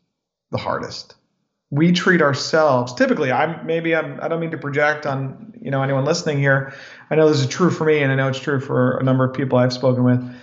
the 0.51 0.59
hardest. 0.59 1.15
We 1.75 1.91
treat 1.91 2.23
ourselves 2.23 2.95
typically. 2.95 3.33
I'm 3.33 3.67
maybe 3.67 3.97
I'm 3.97 4.21
I 4.23 4.29
don't 4.29 4.39
mean 4.39 4.53
to 4.53 4.59
project 4.59 5.07
on 5.07 5.55
you 5.61 5.73
know 5.73 5.83
anyone 5.83 6.05
listening 6.05 6.39
here. 6.39 6.73
I 7.11 7.17
know 7.17 7.29
this 7.29 7.41
is 7.41 7.49
true 7.49 7.71
for 7.71 7.85
me, 7.85 8.01
and 8.01 8.13
I 8.13 8.15
know 8.15 8.29
it's 8.29 8.39
true 8.39 8.61
for 8.61 8.99
a 8.99 9.03
number 9.03 9.25
of 9.25 9.35
people 9.35 9.59
I've 9.59 9.73
spoken 9.73 10.05
with. 10.05 10.37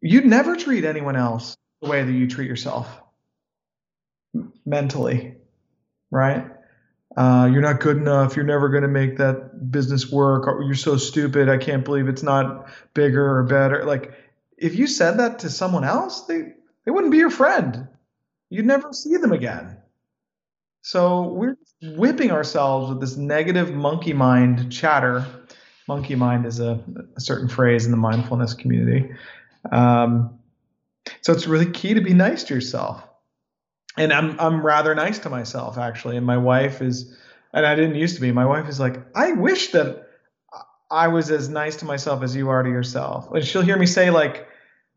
You'd 0.00 0.26
never 0.26 0.56
treat 0.56 0.84
anyone 0.84 1.14
else 1.14 1.56
the 1.80 1.88
way 1.88 2.02
that 2.02 2.12
you 2.12 2.26
treat 2.26 2.48
yourself 2.48 2.88
mentally, 4.64 5.36
right? 6.10 6.46
Uh, 7.16 7.48
you're 7.52 7.62
not 7.62 7.78
good 7.78 7.98
enough. 7.98 8.34
You're 8.34 8.44
never 8.44 8.70
going 8.70 8.82
to 8.82 8.88
make 8.88 9.18
that 9.18 9.70
business 9.70 10.10
work. 10.10 10.48
Or 10.48 10.62
you're 10.62 10.74
so 10.74 10.96
stupid. 10.96 11.48
I 11.48 11.58
can't 11.58 11.84
believe 11.84 12.08
it's 12.08 12.22
not 12.22 12.68
bigger 12.94 13.36
or 13.36 13.42
better. 13.44 13.84
Like, 13.84 14.14
if 14.56 14.74
you 14.74 14.86
said 14.86 15.18
that 15.18 15.40
to 15.40 15.50
someone 15.50 15.84
else, 15.84 16.22
they 16.22 16.54
they 16.84 16.90
wouldn't 16.90 17.12
be 17.12 17.18
your 17.18 17.30
friend. 17.30 17.86
You'd 18.50 18.66
never 18.66 18.92
see 18.92 19.16
them 19.16 19.32
again. 19.32 19.76
So 20.82 21.22
we're 21.28 21.56
whipping 21.80 22.32
ourselves 22.32 22.90
with 22.90 23.00
this 23.00 23.16
negative 23.16 23.72
monkey 23.72 24.12
mind 24.12 24.72
chatter. 24.72 25.24
Monkey 25.86 26.16
mind 26.16 26.44
is 26.44 26.58
a, 26.60 26.82
a 27.16 27.20
certain 27.20 27.48
phrase 27.48 27.84
in 27.84 27.92
the 27.92 27.96
mindfulness 27.96 28.54
community. 28.54 29.12
Um, 29.70 30.40
so 31.20 31.32
it's 31.32 31.46
really 31.46 31.70
key 31.70 31.94
to 31.94 32.00
be 32.00 32.14
nice 32.14 32.44
to 32.44 32.54
yourself. 32.54 33.02
And 33.96 34.12
I'm 34.12 34.40
I'm 34.40 34.64
rather 34.64 34.94
nice 34.94 35.20
to 35.20 35.30
myself 35.30 35.78
actually. 35.78 36.16
And 36.16 36.26
my 36.26 36.38
wife 36.38 36.82
is, 36.82 37.16
and 37.52 37.64
I 37.64 37.74
didn't 37.76 37.94
used 37.94 38.16
to 38.16 38.20
be. 38.20 38.32
My 38.32 38.46
wife 38.46 38.68
is 38.68 38.80
like, 38.80 38.96
I 39.14 39.32
wish 39.32 39.72
that 39.72 40.08
I 40.90 41.08
was 41.08 41.30
as 41.30 41.48
nice 41.48 41.76
to 41.76 41.84
myself 41.84 42.22
as 42.22 42.34
you 42.34 42.48
are 42.48 42.62
to 42.62 42.68
yourself. 42.68 43.30
And 43.30 43.44
she'll 43.44 43.62
hear 43.62 43.76
me 43.76 43.86
say 43.86 44.10
like, 44.10 44.48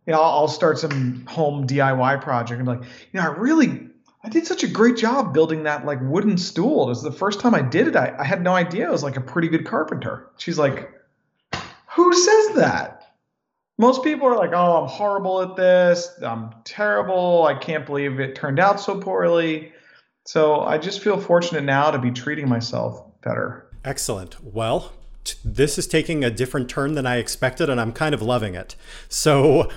you 0.08 0.13
know, 0.13 0.22
I'll, 0.22 0.32
I'll 0.32 0.48
start 0.48 0.80
some 0.80 1.25
home 1.25 1.67
DIY 1.67 2.21
project 2.21 2.60
and 2.60 2.67
like, 2.67 2.82
you 2.82 3.19
know, 3.19 3.21
I 3.21 3.28
really 3.28 3.89
I 4.25 4.29
did 4.29 4.47
such 4.47 4.63
a 4.63 4.67
great 4.67 4.97
job 4.97 5.35
building 5.35 5.63
that 5.63 5.85
like 5.85 5.99
wooden 6.01 6.39
stool. 6.39 6.85
It 6.85 6.89
was 6.89 7.03
the 7.03 7.11
first 7.11 7.39
time 7.39 7.53
I 7.53 7.61
did 7.61 7.88
it. 7.88 7.95
I, 7.95 8.15
I 8.17 8.23
had 8.23 8.41
no 8.41 8.53
idea 8.53 8.88
I 8.88 8.91
was 8.91 9.03
like 9.03 9.17
a 9.17 9.21
pretty 9.21 9.47
good 9.47 9.67
carpenter. 9.67 10.27
She's 10.38 10.57
like, 10.57 10.91
Who 11.95 12.11
says 12.11 12.55
that? 12.55 13.03
Most 13.77 14.03
people 14.03 14.27
are 14.27 14.35
like, 14.35 14.49
Oh, 14.51 14.81
I'm 14.81 14.89
horrible 14.89 15.43
at 15.43 15.55
this. 15.55 16.09
I'm 16.23 16.49
terrible. 16.63 17.45
I 17.45 17.53
can't 17.53 17.85
believe 17.85 18.19
it 18.19 18.33
turned 18.33 18.59
out 18.59 18.79
so 18.79 18.99
poorly. 18.99 19.71
So 20.25 20.61
I 20.61 20.79
just 20.79 21.01
feel 21.01 21.21
fortunate 21.21 21.63
now 21.63 21.91
to 21.91 21.99
be 21.99 22.09
treating 22.09 22.49
myself 22.49 23.05
better. 23.21 23.67
Excellent. 23.83 24.43
Well, 24.43 24.91
this 25.43 25.77
is 25.77 25.85
taking 25.85 26.23
a 26.23 26.31
different 26.31 26.67
turn 26.67 26.95
than 26.95 27.05
I 27.05 27.17
expected, 27.17 27.69
and 27.69 27.79
I'm 27.79 27.91
kind 27.91 28.15
of 28.15 28.23
loving 28.23 28.55
it. 28.55 28.75
So, 29.07 29.69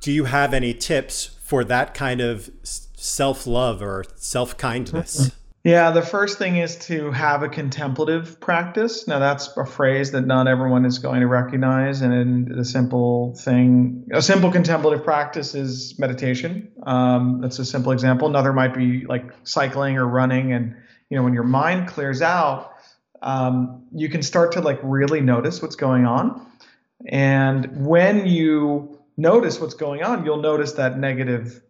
do 0.00 0.12
you 0.12 0.24
have 0.24 0.54
any 0.54 0.74
tips 0.74 1.36
for 1.42 1.64
that 1.64 1.92
kind 1.94 2.20
of 2.20 2.50
self 2.98 3.46
love 3.46 3.82
or 3.82 4.04
self 4.16 4.56
kindness? 4.56 5.32
Yeah, 5.64 5.90
the 5.90 6.02
first 6.02 6.38
thing 6.38 6.56
is 6.56 6.76
to 6.86 7.10
have 7.10 7.42
a 7.42 7.48
contemplative 7.48 8.40
practice. 8.40 9.08
Now, 9.08 9.18
that's 9.18 9.54
a 9.56 9.66
phrase 9.66 10.12
that 10.12 10.22
not 10.22 10.46
everyone 10.46 10.86
is 10.86 10.98
going 10.98 11.20
to 11.20 11.26
recognize. 11.26 12.00
And 12.00 12.48
the 12.48 12.64
simple 12.64 13.34
thing, 13.34 14.08
a 14.12 14.22
simple 14.22 14.50
contemplative 14.52 15.04
practice 15.04 15.54
is 15.54 15.98
meditation. 15.98 16.70
Um, 16.84 17.40
that's 17.42 17.58
a 17.58 17.64
simple 17.64 17.92
example. 17.92 18.28
Another 18.28 18.52
might 18.52 18.72
be 18.72 19.04
like 19.04 19.30
cycling 19.42 19.98
or 19.98 20.06
running. 20.06 20.52
And, 20.52 20.76
you 21.10 21.18
know, 21.18 21.24
when 21.24 21.34
your 21.34 21.42
mind 21.42 21.88
clears 21.88 22.22
out, 22.22 22.72
um, 23.20 23.84
you 23.92 24.08
can 24.08 24.22
start 24.22 24.52
to 24.52 24.60
like 24.60 24.78
really 24.82 25.20
notice 25.20 25.60
what's 25.60 25.76
going 25.76 26.06
on. 26.06 26.46
And 27.04 27.84
when 27.84 28.26
you 28.26 29.00
notice 29.16 29.60
what's 29.60 29.74
going 29.74 30.02
on, 30.02 30.24
you'll 30.24 30.40
notice 30.40 30.72
that 30.74 30.98
negative 30.98 31.60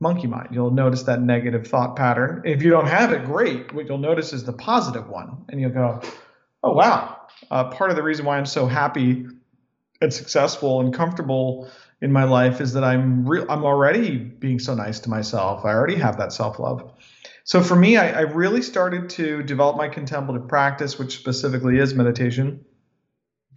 monkey 0.00 0.26
mind. 0.26 0.48
You'll 0.50 0.70
notice 0.70 1.04
that 1.04 1.20
negative 1.20 1.66
thought 1.66 1.94
pattern. 1.94 2.42
If 2.44 2.62
you 2.62 2.70
don't 2.70 2.86
have 2.86 3.12
it, 3.12 3.24
great. 3.24 3.72
What 3.72 3.86
you'll 3.86 3.98
notice 3.98 4.32
is 4.32 4.44
the 4.44 4.52
positive 4.52 5.08
one, 5.08 5.44
and 5.48 5.60
you'll 5.60 5.70
go, 5.70 6.00
"Oh 6.62 6.72
wow!" 6.72 7.18
Uh, 7.50 7.64
part 7.70 7.90
of 7.90 7.96
the 7.96 8.02
reason 8.02 8.24
why 8.24 8.38
I'm 8.38 8.46
so 8.46 8.66
happy 8.66 9.26
and 10.00 10.12
successful 10.12 10.80
and 10.80 10.94
comfortable 10.94 11.70
in 12.00 12.10
my 12.10 12.24
life 12.24 12.60
is 12.60 12.72
that 12.72 12.82
I'm 12.84 13.28
real. 13.28 13.46
I'm 13.50 13.64
already 13.64 14.16
being 14.16 14.58
so 14.58 14.74
nice 14.74 15.00
to 15.00 15.10
myself. 15.10 15.64
I 15.64 15.74
already 15.74 15.96
have 15.96 16.16
that 16.16 16.32
self 16.32 16.58
love. 16.58 16.92
So 17.44 17.62
for 17.62 17.76
me, 17.76 17.96
I, 17.96 18.10
I 18.10 18.20
really 18.20 18.62
started 18.62 19.10
to 19.10 19.42
develop 19.42 19.76
my 19.76 19.88
contemplative 19.88 20.48
practice, 20.48 20.98
which 20.98 21.18
specifically 21.18 21.78
is 21.78 21.94
meditation, 21.94 22.64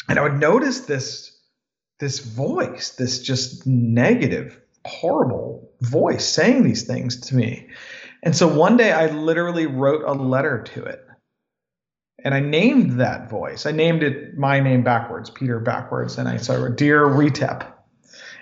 and 0.10 0.19
I 0.19 0.23
would 0.23 0.39
notice 0.39 0.82
this 0.82 1.29
this 1.99 2.19
voice, 2.19 2.91
this 2.91 3.21
just 3.21 3.65
negative 3.65 4.60
horrible 4.85 5.71
voice 5.81 6.25
saying 6.25 6.63
these 6.63 6.83
things 6.83 7.19
to 7.27 7.35
me. 7.35 7.69
And 8.23 8.35
so 8.35 8.47
one 8.47 8.77
day 8.77 8.91
I 8.91 9.07
literally 9.07 9.65
wrote 9.65 10.03
a 10.05 10.13
letter 10.13 10.63
to 10.73 10.83
it. 10.83 11.05
And 12.23 12.33
I 12.33 12.39
named 12.39 13.01
that 13.01 13.29
voice. 13.29 13.65
I 13.65 13.71
named 13.71 14.01
it 14.01 14.37
my 14.37 14.61
name 14.61 14.83
backwards, 14.83 15.29
Peter 15.29 15.59
backwards. 15.59 16.17
And 16.17 16.29
I 16.29 16.37
said, 16.37 16.77
Dear 16.77 17.05
Retep. 17.05 17.69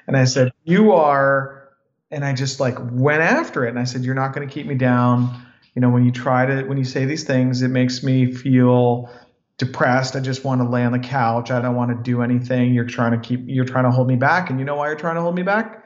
And 0.05 0.15
I 0.15 0.25
said, 0.25 0.51
You 0.63 0.91
are, 0.91 1.69
and 2.11 2.23
I 2.23 2.33
just 2.33 2.59
like 2.59 2.77
went 2.91 3.21
after 3.21 3.65
it. 3.65 3.69
And 3.69 3.79
I 3.79 3.85
said, 3.85 4.03
You're 4.03 4.13
not 4.13 4.33
going 4.33 4.47
to 4.47 4.53
keep 4.53 4.67
me 4.67 4.75
down. 4.75 5.47
You 5.73 5.81
know, 5.81 5.89
when 5.89 6.05
you 6.05 6.11
try 6.11 6.45
to, 6.45 6.63
when 6.63 6.77
you 6.77 6.83
say 6.83 7.05
these 7.05 7.23
things, 7.23 7.63
it 7.63 7.69
makes 7.69 8.03
me 8.03 8.31
feel 8.31 9.09
depressed. 9.57 10.15
I 10.15 10.19
just 10.19 10.43
want 10.43 10.61
to 10.61 10.67
lay 10.67 10.83
on 10.83 10.91
the 10.91 10.99
couch. 10.99 11.49
I 11.49 11.59
don't 11.61 11.75
want 11.75 11.95
to 11.95 12.03
do 12.03 12.21
anything. 12.21 12.73
You're 12.73 12.85
trying 12.85 13.13
to 13.13 13.19
keep, 13.19 13.41
you're 13.45 13.65
trying 13.65 13.85
to 13.85 13.91
hold 13.91 14.07
me 14.07 14.15
back. 14.15 14.49
And 14.49 14.59
you 14.59 14.65
know 14.65 14.75
why 14.75 14.87
you're 14.87 14.97
trying 14.97 15.15
to 15.15 15.21
hold 15.21 15.35
me 15.35 15.43
back? 15.43 15.80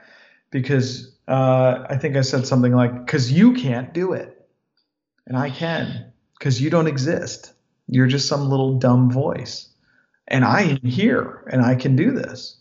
Because 0.55 1.13
uh, 1.27 1.85
I 1.89 1.97
think 1.97 2.15
I 2.15 2.21
said 2.21 2.47
something 2.47 2.71
like, 2.71 3.05
because 3.05 3.29
you 3.29 3.51
can't 3.55 3.93
do 3.93 4.13
it. 4.13 4.47
And 5.27 5.37
I 5.37 5.49
can, 5.49 6.13
because 6.39 6.61
you 6.61 6.69
don't 6.69 6.87
exist. 6.87 7.51
You're 7.87 8.07
just 8.07 8.29
some 8.29 8.49
little 8.49 8.79
dumb 8.79 9.11
voice. 9.11 9.67
And 10.29 10.45
I 10.45 10.61
am 10.61 10.77
here 10.77 11.43
and 11.51 11.61
I 11.61 11.75
can 11.75 11.97
do 11.97 12.11
this. 12.11 12.55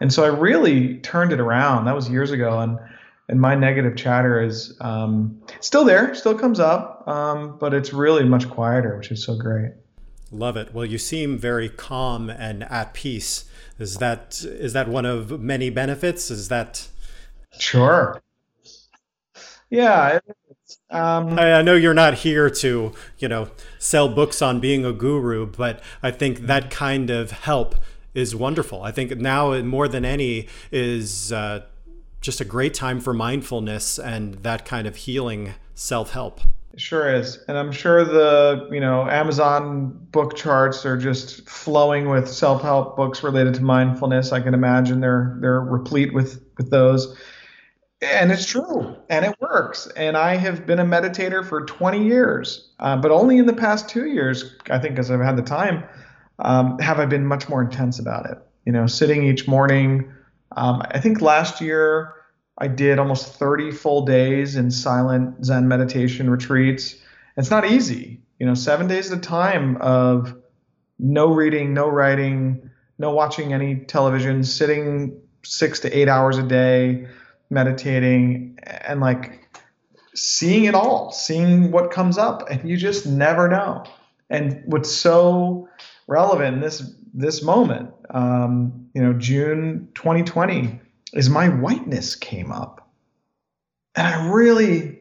And 0.00 0.10
so 0.10 0.24
I 0.24 0.28
really 0.28 1.00
turned 1.00 1.34
it 1.34 1.40
around. 1.40 1.84
That 1.84 1.94
was 1.94 2.08
years 2.08 2.30
ago. 2.30 2.60
And 2.60 2.78
and 3.28 3.38
my 3.40 3.54
negative 3.54 3.94
chatter 3.94 4.42
is 4.42 4.76
um, 4.80 5.38
still 5.60 5.84
there, 5.84 6.14
still 6.14 6.38
comes 6.38 6.60
up, 6.60 7.06
um, 7.08 7.56
but 7.58 7.72
it's 7.72 7.92
really 7.92 8.24
much 8.24 8.48
quieter, 8.50 8.98
which 8.98 9.10
is 9.10 9.24
so 9.24 9.34
great. 9.34 9.72
Love 10.30 10.58
it. 10.58 10.74
Well, 10.74 10.84
you 10.84 10.98
seem 10.98 11.38
very 11.38 11.70
calm 11.70 12.28
and 12.28 12.64
at 12.64 12.92
peace. 12.92 13.44
Is 13.78 13.96
that 13.96 14.42
is 14.44 14.72
that 14.72 14.88
one 14.88 15.04
of 15.04 15.40
many 15.40 15.68
benefits? 15.68 16.30
Is 16.30 16.48
that 16.48 16.88
Sure. 17.58 18.22
Yeah. 19.70 20.18
Um, 20.90 21.38
I, 21.38 21.54
I, 21.54 21.62
know 21.62 21.74
you're 21.74 21.94
not 21.94 22.14
here 22.14 22.48
to, 22.48 22.92
you 23.18 23.28
know, 23.28 23.50
sell 23.78 24.08
books 24.08 24.40
on 24.40 24.60
being 24.60 24.84
a 24.84 24.92
guru, 24.92 25.46
but 25.46 25.82
I 26.02 26.10
think 26.10 26.40
that 26.40 26.70
kind 26.70 27.10
of 27.10 27.32
help 27.32 27.74
is 28.14 28.36
wonderful. 28.36 28.82
I 28.82 28.92
think 28.92 29.16
now 29.16 29.60
more 29.62 29.88
than 29.88 30.04
any 30.04 30.46
is 30.70 31.32
uh, 31.32 31.64
just 32.20 32.40
a 32.40 32.44
great 32.44 32.74
time 32.74 33.00
for 33.00 33.12
mindfulness 33.12 33.98
and 33.98 34.34
that 34.44 34.64
kind 34.64 34.86
of 34.86 34.96
healing 34.96 35.54
self 35.74 36.12
help. 36.12 36.40
Sure 36.76 37.12
is. 37.12 37.38
And 37.46 37.56
I'm 37.56 37.70
sure 37.70 38.04
the, 38.04 38.68
you 38.72 38.80
know, 38.80 39.08
Amazon 39.08 39.96
book 40.10 40.36
charts 40.36 40.84
are 40.84 40.96
just 40.96 41.48
flowing 41.48 42.08
with 42.08 42.28
self-help 42.28 42.96
books 42.96 43.22
related 43.22 43.54
to 43.54 43.62
mindfulness. 43.62 44.32
I 44.32 44.40
can 44.40 44.54
imagine 44.54 45.00
they're 45.00 45.36
they're 45.40 45.60
replete 45.60 46.12
with 46.12 46.42
with 46.56 46.70
those. 46.70 47.16
And 48.04 48.30
it's 48.30 48.46
true, 48.46 48.96
and 49.08 49.24
it 49.24 49.34
works. 49.40 49.88
And 49.96 50.16
I 50.16 50.36
have 50.36 50.66
been 50.66 50.78
a 50.78 50.84
meditator 50.84 51.46
for 51.46 51.64
20 51.64 52.04
years, 52.04 52.70
uh, 52.78 52.96
but 52.96 53.10
only 53.10 53.38
in 53.38 53.46
the 53.46 53.52
past 53.54 53.88
two 53.88 54.06
years, 54.06 54.56
I 54.70 54.78
think, 54.78 54.94
because 54.94 55.10
I've 55.10 55.20
had 55.20 55.36
the 55.36 55.42
time, 55.42 55.84
um, 56.38 56.78
have 56.78 56.98
I 56.98 57.06
been 57.06 57.26
much 57.26 57.48
more 57.48 57.62
intense 57.62 57.98
about 57.98 58.26
it. 58.26 58.38
You 58.66 58.72
know, 58.72 58.86
sitting 58.86 59.24
each 59.24 59.46
morning. 59.46 60.12
Um, 60.56 60.82
I 60.90 61.00
think 61.00 61.20
last 61.20 61.60
year 61.60 62.14
I 62.58 62.68
did 62.68 62.98
almost 62.98 63.34
30 63.34 63.72
full 63.72 64.04
days 64.04 64.56
in 64.56 64.70
silent 64.70 65.44
Zen 65.44 65.68
meditation 65.68 66.30
retreats. 66.30 66.96
It's 67.36 67.50
not 67.50 67.66
easy, 67.66 68.22
you 68.38 68.46
know, 68.46 68.54
seven 68.54 68.86
days 68.86 69.10
at 69.10 69.18
a 69.18 69.20
time 69.20 69.76
of 69.80 70.36
no 70.98 71.32
reading, 71.32 71.74
no 71.74 71.88
writing, 71.88 72.70
no 72.98 73.12
watching 73.12 73.52
any 73.52 73.76
television, 73.76 74.44
sitting 74.44 75.20
six 75.44 75.80
to 75.80 75.96
eight 75.96 76.08
hours 76.08 76.38
a 76.38 76.42
day, 76.42 77.06
meditating, 77.50 78.58
and 78.64 79.00
like 79.00 79.48
seeing 80.14 80.64
it 80.64 80.74
all, 80.74 81.12
seeing 81.12 81.70
what 81.70 81.90
comes 81.90 82.18
up, 82.18 82.48
and 82.50 82.68
you 82.68 82.76
just 82.76 83.06
never 83.06 83.48
know. 83.48 83.84
And 84.30 84.62
what's 84.66 84.90
so 84.90 85.68
relevant 86.06 86.56
in 86.56 86.60
this 86.60 86.94
this 87.12 87.42
moment, 87.42 87.90
um, 88.10 88.88
you 88.94 89.02
know, 89.02 89.12
June 89.12 89.88
2020 89.94 90.80
is 91.12 91.30
my 91.30 91.48
whiteness 91.48 92.16
came 92.16 92.50
up. 92.50 92.90
And 93.94 94.06
I 94.06 94.28
really, 94.28 94.98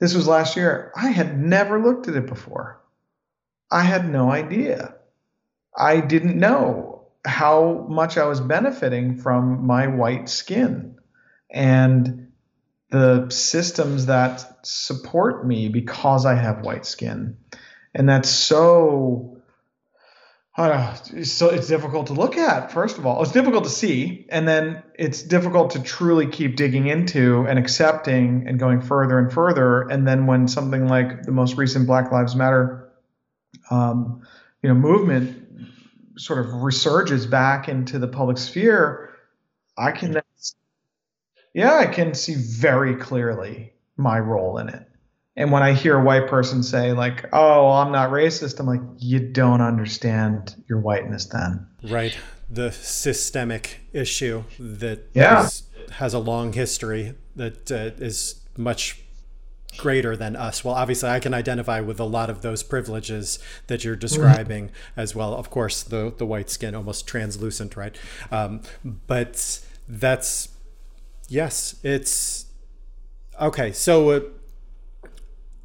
this 0.00 0.14
was 0.14 0.26
last 0.26 0.56
year, 0.56 0.92
I 0.96 1.08
had 1.08 1.38
never 1.38 1.80
looked 1.80 2.08
at 2.08 2.16
it 2.16 2.26
before. 2.26 2.80
I 3.70 3.82
had 3.82 4.10
no 4.10 4.32
idea. 4.32 4.94
I 5.76 6.00
didn't 6.00 6.36
know 6.36 7.06
how 7.24 7.86
much 7.88 8.18
I 8.18 8.26
was 8.26 8.40
benefiting 8.40 9.16
from 9.16 9.64
my 9.64 9.86
white 9.86 10.28
skin 10.28 10.96
and 11.52 12.32
the 12.90 13.30
systems 13.30 14.06
that 14.06 14.66
support 14.66 15.46
me 15.46 15.68
because 15.68 16.26
I 16.26 16.34
have 16.34 16.62
white 16.62 16.84
skin. 16.84 17.36
And 17.94 18.08
that's 18.08 18.28
so 18.28 19.42
uh, 20.54 20.94
so 21.22 21.48
it's 21.48 21.66
difficult 21.66 22.08
to 22.08 22.12
look 22.12 22.36
at 22.36 22.70
first 22.70 22.98
of 22.98 23.06
all 23.06 23.22
it's 23.22 23.32
difficult 23.32 23.64
to 23.64 23.70
see 23.70 24.26
and 24.28 24.46
then 24.46 24.82
it's 24.94 25.22
difficult 25.22 25.70
to 25.70 25.82
truly 25.82 26.26
keep 26.26 26.56
digging 26.56 26.88
into 26.88 27.46
and 27.48 27.58
accepting 27.58 28.44
and 28.46 28.58
going 28.58 28.82
further 28.82 29.18
and 29.18 29.32
further 29.32 29.80
and 29.88 30.06
then 30.06 30.26
when 30.26 30.46
something 30.46 30.86
like 30.86 31.22
the 31.22 31.32
most 31.32 31.56
recent 31.56 31.86
black 31.86 32.12
lives 32.12 32.36
matter 32.36 32.92
um, 33.70 34.20
you 34.62 34.68
know 34.68 34.74
movement 34.74 35.48
sort 36.18 36.38
of 36.40 36.46
resurges 36.46 37.28
back 37.30 37.66
into 37.66 37.98
the 37.98 38.08
public 38.08 38.36
sphere 38.36 39.08
i 39.78 39.90
can 39.90 40.20
yeah 41.54 41.76
i 41.76 41.86
can 41.86 42.14
see 42.14 42.34
very 42.34 42.96
clearly 42.96 43.72
my 43.96 44.18
role 44.18 44.58
in 44.58 44.68
it 44.68 44.86
and 45.36 45.50
when 45.50 45.62
I 45.62 45.72
hear 45.72 45.98
a 45.98 46.04
white 46.04 46.28
person 46.28 46.62
say, 46.62 46.92
like, 46.92 47.24
oh, 47.32 47.64
well, 47.64 47.72
I'm 47.72 47.90
not 47.90 48.10
racist, 48.10 48.60
I'm 48.60 48.66
like, 48.66 48.82
you 48.98 49.18
don't 49.18 49.62
understand 49.62 50.54
your 50.68 50.78
whiteness 50.80 51.26
then. 51.26 51.66
Right. 51.82 52.16
The 52.50 52.70
systemic 52.70 53.80
issue 53.94 54.44
that 54.58 55.08
yeah. 55.14 55.46
is, 55.46 55.62
has 55.92 56.12
a 56.12 56.18
long 56.18 56.52
history 56.52 57.14
that 57.36 57.72
uh, 57.72 57.92
is 57.96 58.42
much 58.58 59.00
greater 59.78 60.16
than 60.16 60.36
us. 60.36 60.62
Well, 60.62 60.74
obviously, 60.74 61.08
I 61.08 61.18
can 61.18 61.32
identify 61.32 61.80
with 61.80 61.98
a 61.98 62.04
lot 62.04 62.28
of 62.28 62.42
those 62.42 62.62
privileges 62.62 63.38
that 63.68 63.84
you're 63.84 63.96
describing 63.96 64.70
as 64.98 65.14
well. 65.14 65.34
Of 65.34 65.48
course, 65.48 65.82
the 65.82 66.12
the 66.14 66.26
white 66.26 66.50
skin, 66.50 66.74
almost 66.74 67.06
translucent, 67.06 67.74
right? 67.74 67.96
Um, 68.30 68.60
but 68.84 69.60
that's 69.88 70.48
yes, 71.28 71.76
it's 71.82 72.46
okay. 73.40 73.72
So. 73.72 74.10
Uh, 74.10 74.20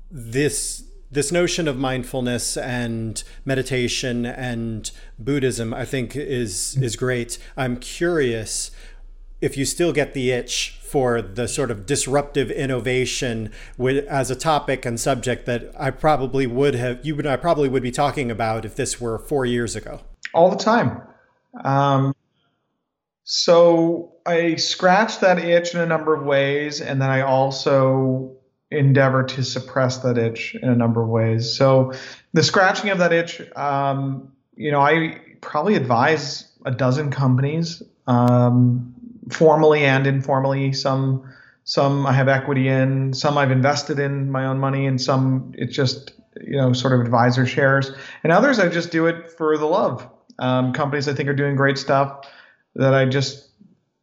this 0.09 0.83
this 1.09 1.31
notion 1.31 1.67
of 1.67 1.77
mindfulness 1.77 2.57
and 2.57 3.23
meditation 3.45 4.25
and 4.25 4.91
Buddhism, 5.17 5.73
I 5.73 5.85
think, 5.85 6.15
is 6.15 6.77
is 6.81 6.95
great. 6.95 7.37
I'm 7.55 7.77
curious 7.77 8.71
if 9.39 9.55
you 9.55 9.65
still 9.65 9.93
get 9.93 10.13
the 10.13 10.31
itch 10.31 10.79
for 10.81 11.21
the 11.21 11.47
sort 11.47 11.69
of 11.69 11.85
disruptive 11.85 12.49
innovation 12.49 13.51
with, 13.77 14.03
as 14.07 14.31
a 14.31 14.35
topic 14.35 14.85
and 14.85 14.99
subject 14.99 15.45
that 15.45 15.71
I 15.77 15.91
probably 15.91 16.47
would 16.47 16.75
have 16.75 17.05
you 17.05 17.17
and 17.17 17.27
I 17.27 17.35
probably 17.35 17.69
would 17.69 17.83
be 17.83 17.91
talking 17.91 18.31
about 18.31 18.65
if 18.65 18.75
this 18.75 18.99
were 18.99 19.19
four 19.19 19.45
years 19.45 19.75
ago. 19.75 20.01
All 20.33 20.49
the 20.49 20.57
time. 20.57 21.01
Um, 21.63 22.15
so 23.23 24.13
I 24.27 24.55
scratched 24.55 25.21
that 25.21 25.39
itch 25.39 25.73
in 25.73 25.79
a 25.79 25.85
number 25.85 26.13
of 26.13 26.25
ways, 26.25 26.81
and 26.81 27.01
then 27.01 27.09
I 27.09 27.21
also 27.21 28.35
endeavor 28.69 29.23
to 29.23 29.43
suppress 29.43 29.99
that 29.99 30.17
itch 30.17 30.55
in 30.61 30.67
a 30.67 30.75
number 30.75 31.01
of 31.01 31.07
ways. 31.07 31.55
So 31.55 31.93
the 32.33 32.43
scratching 32.43 32.89
of 32.89 32.97
that 32.99 33.13
itch, 33.13 33.41
um, 33.55 34.33
you 34.55 34.71
know, 34.71 34.81
I 34.81 35.21
probably 35.39 35.75
advise 35.75 36.51
a 36.65 36.71
dozen 36.71 37.09
companies, 37.09 37.81
um, 38.05 38.93
formally 39.31 39.85
and 39.85 40.05
informally. 40.05 40.73
Some 40.73 41.33
some 41.63 42.05
I 42.05 42.13
have 42.13 42.27
equity 42.27 42.67
in, 42.67 43.13
some 43.13 43.37
I've 43.37 43.51
invested 43.51 43.99
in 43.99 44.29
my 44.31 44.45
own 44.45 44.59
money, 44.59 44.87
and 44.87 44.99
some 44.99 45.53
it's 45.55 45.75
just 45.75 46.13
you 46.41 46.57
know 46.57 46.73
sort 46.73 46.93
of 46.93 46.99
advisor 46.99 47.45
shares, 47.45 47.91
and 48.23 48.33
others 48.33 48.59
I 48.59 48.67
just 48.67 48.91
do 48.91 49.05
it 49.07 49.31
for 49.31 49.57
the 49.57 49.65
love. 49.65 50.09
Um, 50.39 50.73
companies 50.73 51.07
I 51.07 51.13
think 51.13 51.29
are 51.29 51.33
doing 51.33 51.55
great 51.55 51.77
stuff 51.77 52.27
that 52.75 52.93
I 52.93 53.05
just 53.05 53.46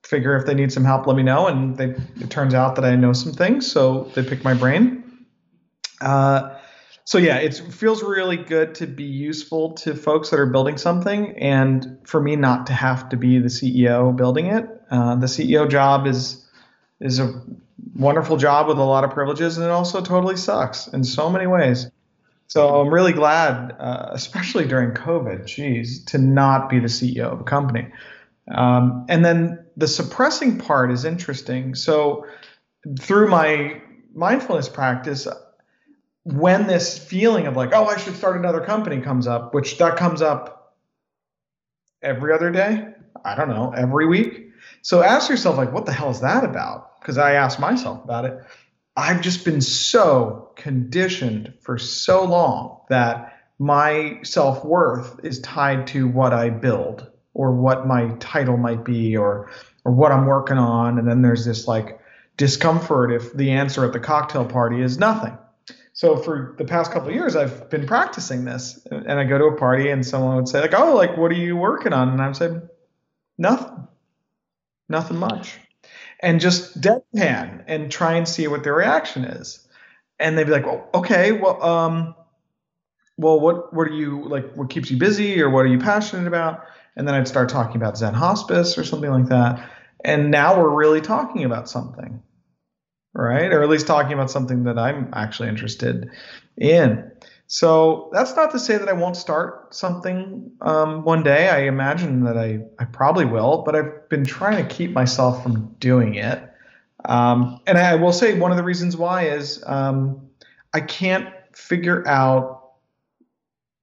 figure 0.05 0.37
if 0.37 0.47
they 0.47 0.55
need 0.55 0.73
some 0.73 0.85
help, 0.85 1.07
let 1.07 1.17
me 1.17 1.23
know. 1.23 1.47
And 1.47 1.77
they, 1.77 1.91
it 2.21 2.31
turns 2.31 2.55
out 2.55 2.77
that 2.77 2.85
I 2.85 2.95
know 2.95 3.13
some 3.13 3.33
things, 3.33 3.71
so 3.71 4.11
they 4.15 4.23
pick 4.23 4.45
my 4.45 4.55
brain. 4.55 5.03
Uh, 6.01 6.57
so 7.05 7.19
yeah, 7.19 7.37
it 7.37 7.55
feels 7.55 8.03
really 8.03 8.37
good 8.37 8.75
to 8.77 8.87
be 8.87 9.05
useful 9.05 9.73
to 9.75 9.95
folks 9.95 10.31
that 10.31 10.41
are 10.41 10.47
building 10.47 10.79
something, 10.79 11.37
and 11.39 11.99
for 12.05 12.21
me 12.21 12.37
not 12.37 12.67
to 12.69 12.73
have 12.73 13.09
to 13.11 13.17
be 13.17 13.39
the 13.39 13.49
CEO 13.49 14.15
building 14.17 14.47
it. 14.47 14.69
Uh, 14.91 15.17
the 15.17 15.27
CEO 15.27 15.69
job 15.69 16.07
is 16.07 16.47
is 17.01 17.19
a 17.19 17.43
wonderful 17.95 18.37
job 18.37 18.69
with 18.69 18.79
a 18.79 18.83
lot 18.83 19.05
of 19.05 19.11
privileges, 19.11 19.59
and 19.59 19.67
it 19.67 19.71
also 19.71 20.01
totally 20.01 20.37
sucks 20.37 20.87
in 20.89 21.05
so 21.05 21.29
many 21.29 21.47
ways. 21.47 21.91
So 22.47 22.81
I'm 22.81 22.93
really 22.93 23.13
glad, 23.13 23.75
uh, 23.79 24.11
especially 24.13 24.67
during 24.67 24.93
COVID, 24.93 25.47
geez, 25.47 26.05
to 26.07 26.19
not 26.19 26.69
be 26.69 26.79
the 26.79 26.89
CEO 26.89 27.33
of 27.33 27.41
a 27.41 27.45
company. 27.45 27.89
Um, 28.49 29.07
and 29.09 29.25
then 29.25 29.64
the 29.77 29.89
suppressing 29.89 30.59
part 30.59 30.91
is 30.91 31.05
interesting. 31.05 31.75
So 31.75 32.27
through 32.99 33.29
my 33.29 33.81
mindfulness 34.15 34.69
practice, 34.69 35.27
when 36.25 36.67
this 36.67 36.99
feeling 36.99 37.47
of 37.47 37.57
like, 37.57 37.71
oh, 37.73 37.87
I 37.87 37.97
should 37.99 38.17
start 38.17 38.37
another 38.37 38.61
company 38.61 39.01
comes 39.01 39.27
up, 39.27 39.55
which 39.55 39.79
that 39.79 39.97
comes 39.97 40.23
up 40.23 40.77
every 42.03 42.33
other 42.33 42.51
day, 42.51 42.89
I 43.25 43.35
don't 43.35 43.49
know, 43.49 43.73
every 43.77 44.07
week. 44.07 44.51
So 44.83 45.03
ask 45.03 45.31
yourself, 45.31 45.57
like, 45.57 45.73
what 45.73 45.87
the 45.87 45.93
hell 45.93 46.11
is 46.11 46.21
that 46.21 46.45
about? 46.45 47.01
Because 47.01 47.19
I 47.19 47.33
asked 47.33 47.59
myself 47.59 48.03
about 48.05 48.25
it. 48.25 48.39
I've 48.97 49.23
just 49.23 49.45
been 49.45 49.61
so 49.61 50.53
conditioned 50.57 51.55
for 51.61 51.79
so 51.79 52.25
long 52.25 52.81
that 52.89 53.33
my 53.59 54.21
self 54.23 54.65
worth 54.65 55.21
is 55.25 55.41
tied 55.41 55.87
to 55.89 56.07
what 56.07 56.33
I 56.33 56.51
build 56.51 57.11
or 57.35 57.53
what 57.53 57.87
my 57.87 58.09
title 58.21 58.57
might 58.57 58.85
be 58.85 59.17
or 59.17 59.51
or 59.85 59.93
what 59.93 60.13
I'm 60.13 60.27
working 60.27 60.57
on 60.57 60.99
and 60.99 61.07
then 61.07 61.23
there's 61.23 61.45
this 61.45 61.69
like 61.69 62.01
discomfort 62.37 63.13
if 63.13 63.33
the 63.35 63.51
answer 63.51 63.85
at 63.85 63.93
the 63.93 64.01
cocktail 64.01 64.45
party 64.45 64.81
is 64.81 64.99
nothing. 64.99 65.37
So 65.93 66.17
for 66.17 66.55
the 66.59 66.65
past 66.65 66.91
couple 66.91 67.13
years 67.13 67.37
I've 67.37 67.69
been 67.71 67.87
practicing 67.87 68.45
this 68.45 68.85
and 68.91 69.13
I 69.13 69.25
go 69.25 69.39
to 69.39 69.45
a 69.45 69.57
party 69.57 69.91
and 69.91 70.05
someone 70.07 70.37
would 70.37 70.49
say 70.49 70.61
like 70.61 70.75
oh 70.75 70.97
like 70.97 71.17
what 71.17 71.31
are 71.31 71.37
you 71.37 71.57
working 71.57 71.93
on 71.93 72.09
and 72.09 72.21
I 72.23 72.27
would 72.29 72.37
say 72.37 72.57
nothing. 73.39 73.89
Nothing 74.89 75.19
much. 75.19 75.59
And 76.21 76.41
just 76.41 76.81
deadpan 76.81 77.65
and 77.67 77.91
try 77.91 78.15
and 78.15 78.29
see 78.29 78.47
what 78.49 78.65
their 78.65 78.75
reaction 78.75 79.25
is. 79.25 79.67
And 80.19 80.39
they'd 80.39 80.45
be 80.45 80.53
like, 80.53 80.67
well, 80.67 80.89
okay, 80.95 81.33
well, 81.33 81.63
um, 81.63 82.15
well, 83.17 83.41
what, 83.41 83.75
what 83.75 83.89
are 83.89 83.93
you 83.93 84.27
like? 84.29 84.55
What 84.55 84.71
keeps 84.71 84.91
you 84.91 84.97
busy, 84.97 85.41
or 85.41 85.51
what 85.51 85.61
are 85.61 85.69
you 85.69 85.79
passionate 85.79 86.27
about? 86.27 86.65
And 86.97 87.07
then 87.07 87.15
I'd 87.15 87.29
start 87.29 87.49
talking 87.49 87.77
about 87.77 87.99
Zen 87.99 88.15
hospice 88.15 88.79
or 88.79 88.85
something 88.85 89.11
like 89.11 89.29
that. 89.29 89.69
And 90.05 90.31
now 90.31 90.59
we're 90.59 90.75
really 90.75 91.01
talking 91.01 91.45
about 91.45 91.69
something, 91.69 92.23
right? 93.15 93.53
Or 93.53 93.63
at 93.63 93.69
least 93.69 93.87
talking 93.87 94.13
about 94.13 94.31
something 94.31 94.65
that 94.65 94.79
I'm 94.79 95.11
actually 95.15 95.49
interested 95.49 96.11
in. 96.57 97.11
So 97.47 98.11
that's 98.13 98.35
not 98.37 98.53
to 98.53 98.59
say 98.59 98.79
that 98.79 98.89
I 98.89 98.93
won't 98.93 99.17
start 99.17 99.75
something 99.75 100.53
um, 100.61 101.05
one 101.05 101.23
day. 101.23 101.49
I 101.49 101.63
imagine 101.63 102.25
that 102.25 102.39
I, 102.39 102.61
I 102.79 102.85
probably 102.87 103.25
will, 103.25 103.63
but 103.65 103.75
I've 103.75 104.09
been 104.09 104.25
trying 104.25 104.67
to 104.67 104.75
keep 104.75 104.93
myself 104.93 105.43
from 105.43 105.75
doing 105.79 106.15
it. 106.15 106.43
Um, 107.05 107.61
and 107.67 107.77
I 107.77 107.97
will 107.97 108.13
say 108.13 108.39
one 108.39 108.51
of 108.51 108.57
the 108.57 108.63
reasons 108.63 108.97
why 108.97 109.27
is 109.27 109.63
um, 109.67 110.29
I 110.73 110.81
can't 110.81 111.29
figure 111.55 112.07
out 112.09 112.73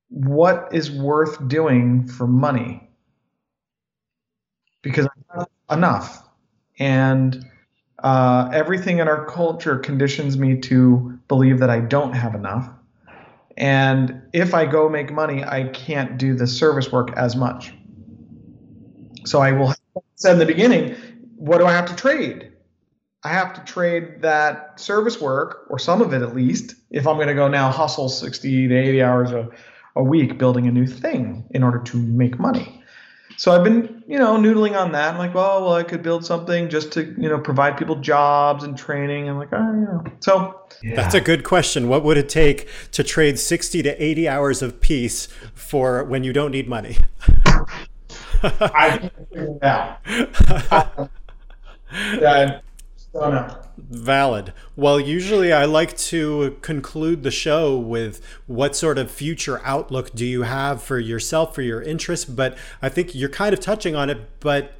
what 0.09 0.69
is 0.71 0.91
worth 0.91 1.47
doing 1.47 2.07
for 2.07 2.27
money 2.27 2.90
because 4.81 5.07
enough. 5.71 6.27
And 6.79 7.45
uh, 8.03 8.49
everything 8.53 8.99
in 8.99 9.07
our 9.07 9.25
culture 9.25 9.77
conditions 9.77 10.37
me 10.37 10.57
to 10.59 11.19
believe 11.27 11.59
that 11.59 11.69
I 11.69 11.79
don't 11.79 12.13
have 12.13 12.35
enough. 12.35 12.69
And 13.57 14.21
if 14.33 14.53
I 14.53 14.65
go 14.65 14.89
make 14.89 15.11
money, 15.11 15.43
I 15.43 15.65
can't 15.65 16.17
do 16.17 16.35
the 16.35 16.47
service 16.47 16.91
work 16.91 17.11
as 17.15 17.35
much. 17.35 17.73
So 19.25 19.39
I 19.39 19.51
will 19.51 19.73
said 20.15 20.33
in 20.33 20.39
the 20.39 20.45
beginning, 20.45 20.95
what 21.35 21.57
do 21.57 21.65
I 21.65 21.71
have 21.71 21.85
to 21.87 21.95
trade? 21.95 22.51
I 23.23 23.29
have 23.29 23.53
to 23.53 23.71
trade 23.71 24.21
that 24.21 24.79
service 24.79 25.21
work, 25.21 25.67
or 25.69 25.77
some 25.77 26.01
of 26.01 26.13
it 26.13 26.21
at 26.21 26.35
least, 26.35 26.75
if 26.89 27.05
I'm 27.05 27.17
going 27.17 27.27
to 27.27 27.35
go 27.35 27.47
now 27.47 27.71
hustle 27.71 28.09
60 28.09 28.67
to 28.67 28.75
80 28.75 29.01
hours 29.03 29.31
a, 29.31 29.47
a 29.95 30.03
week 30.03 30.39
building 30.39 30.67
a 30.67 30.71
new 30.71 30.87
thing 30.87 31.45
in 31.51 31.61
order 31.61 31.79
to 31.79 31.97
make 31.97 32.39
money. 32.39 32.80
So 33.41 33.51
I've 33.51 33.63
been, 33.63 34.03
you 34.07 34.19
know, 34.19 34.37
noodling 34.37 34.79
on 34.79 34.91
that. 34.91 35.13
I'm 35.13 35.17
like, 35.17 35.33
well, 35.33 35.63
well, 35.63 35.73
I 35.73 35.81
could 35.81 36.03
build 36.03 36.23
something 36.23 36.69
just 36.69 36.91
to, 36.91 37.05
you 37.17 37.27
know, 37.27 37.39
provide 37.39 37.75
people 37.75 37.95
jobs 37.95 38.63
and 38.63 38.77
training. 38.77 39.27
I'm 39.27 39.39
like, 39.39 39.49
oh, 39.51 39.73
you 39.73 39.81
know. 39.81 40.03
So 40.19 40.61
yeah. 40.83 40.95
that's 40.95 41.15
a 41.15 41.21
good 41.21 41.43
question. 41.43 41.89
What 41.89 42.03
would 42.03 42.17
it 42.17 42.29
take 42.29 42.69
to 42.91 43.03
trade 43.03 43.39
60 43.39 43.81
to 43.81 44.03
80 44.03 44.27
hours 44.27 44.61
of 44.61 44.79
peace 44.79 45.27
for 45.55 46.03
when 46.03 46.23
you 46.23 46.33
don't 46.33 46.51
need 46.51 46.69
money? 46.69 46.97
I 48.43 49.09
figured 49.31 49.57
it 49.59 49.63
out. 49.63 49.97
yeah, 52.21 52.59
don't 53.11 53.33
know. 53.33 53.61
Valid. 53.89 54.53
Well, 54.75 54.99
usually 54.99 55.51
I 55.51 55.65
like 55.65 55.97
to 55.97 56.57
conclude 56.61 57.23
the 57.23 57.31
show 57.31 57.77
with 57.77 58.21
what 58.47 58.75
sort 58.75 58.97
of 58.97 59.09
future 59.11 59.61
outlook 59.63 60.13
do 60.13 60.25
you 60.25 60.43
have 60.43 60.81
for 60.83 60.99
yourself, 60.99 61.55
for 61.55 61.61
your 61.61 61.81
interests, 61.81 62.25
but 62.25 62.57
I 62.81 62.89
think 62.89 63.15
you're 63.15 63.29
kind 63.29 63.53
of 63.53 63.59
touching 63.59 63.95
on 63.95 64.09
it, 64.09 64.39
but 64.39 64.73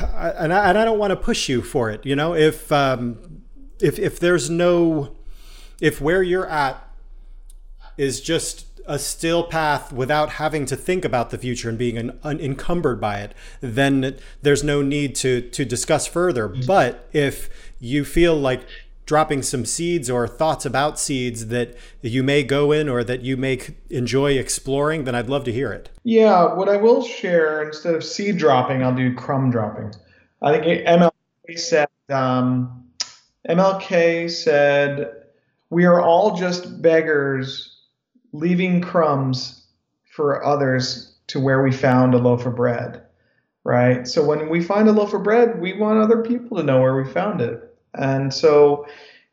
and 0.00 0.52
I, 0.52 0.68
and 0.70 0.78
I 0.78 0.84
don't 0.84 0.98
want 0.98 1.10
to 1.10 1.16
push 1.16 1.48
you 1.48 1.62
for 1.62 1.90
it. 1.90 2.04
You 2.04 2.16
know, 2.16 2.34
if 2.34 2.70
um, 2.72 3.42
if 3.80 3.98
if 3.98 4.18
there's 4.18 4.48
no, 4.48 5.16
if 5.80 6.00
where 6.00 6.22
you're 6.22 6.48
at 6.48 6.80
is 7.96 8.20
just 8.20 8.66
a 8.86 8.98
still 8.98 9.44
path 9.44 9.92
without 9.92 10.32
having 10.32 10.66
to 10.66 10.76
think 10.76 11.04
about 11.04 11.30
the 11.30 11.38
future 11.38 11.70
and 11.70 11.78
being 11.78 11.98
un- 11.98 12.18
unencumbered 12.22 13.00
by 13.00 13.18
it, 13.20 13.32
then 13.60 14.16
there's 14.42 14.62
no 14.62 14.82
need 14.82 15.14
to 15.16 15.40
to 15.40 15.64
discuss 15.64 16.06
further. 16.06 16.48
But 16.48 17.08
if 17.12 17.48
you 17.84 18.04
feel 18.04 18.36
like 18.36 18.66
dropping 19.06 19.42
some 19.42 19.64
seeds 19.64 20.08
or 20.08 20.26
thoughts 20.26 20.64
about 20.64 20.98
seeds 20.98 21.48
that 21.48 21.76
you 22.00 22.22
may 22.22 22.42
go 22.42 22.72
in 22.72 22.88
or 22.88 23.04
that 23.04 23.20
you 23.22 23.36
may 23.36 23.60
enjoy 23.90 24.32
exploring, 24.32 25.04
then 25.04 25.14
I'd 25.14 25.28
love 25.28 25.44
to 25.44 25.52
hear 25.52 25.72
it. 25.72 25.90
Yeah, 26.04 26.54
what 26.54 26.68
I 26.68 26.76
will 26.76 27.02
share 27.02 27.62
instead 27.62 27.94
of 27.94 28.02
seed 28.02 28.38
dropping, 28.38 28.82
I'll 28.82 28.94
do 28.94 29.14
crumb 29.14 29.50
dropping. 29.50 29.94
I 30.42 30.58
think 30.58 30.86
MLK 30.86 31.58
said 31.58 31.88
um, 32.08 32.84
MLK 33.48 34.30
said 34.30 35.10
we 35.70 35.84
are 35.84 36.00
all 36.00 36.36
just 36.36 36.80
beggars 36.80 37.82
leaving 38.32 38.80
crumbs 38.80 39.66
for 40.04 40.44
others 40.44 41.14
to 41.28 41.40
where 41.40 41.62
we 41.62 41.72
found 41.72 42.14
a 42.14 42.18
loaf 42.18 42.46
of 42.46 42.56
bread, 42.56 43.02
right? 43.64 44.06
So 44.06 44.24
when 44.24 44.48
we 44.48 44.62
find 44.62 44.88
a 44.88 44.92
loaf 44.92 45.14
of 45.14 45.22
bread, 45.22 45.60
we 45.60 45.72
want 45.72 45.98
other 45.98 46.22
people 46.22 46.58
to 46.58 46.62
know 46.62 46.80
where 46.80 46.96
we 46.96 47.10
found 47.10 47.40
it. 47.40 47.73
And 47.94 48.32
so 48.32 48.86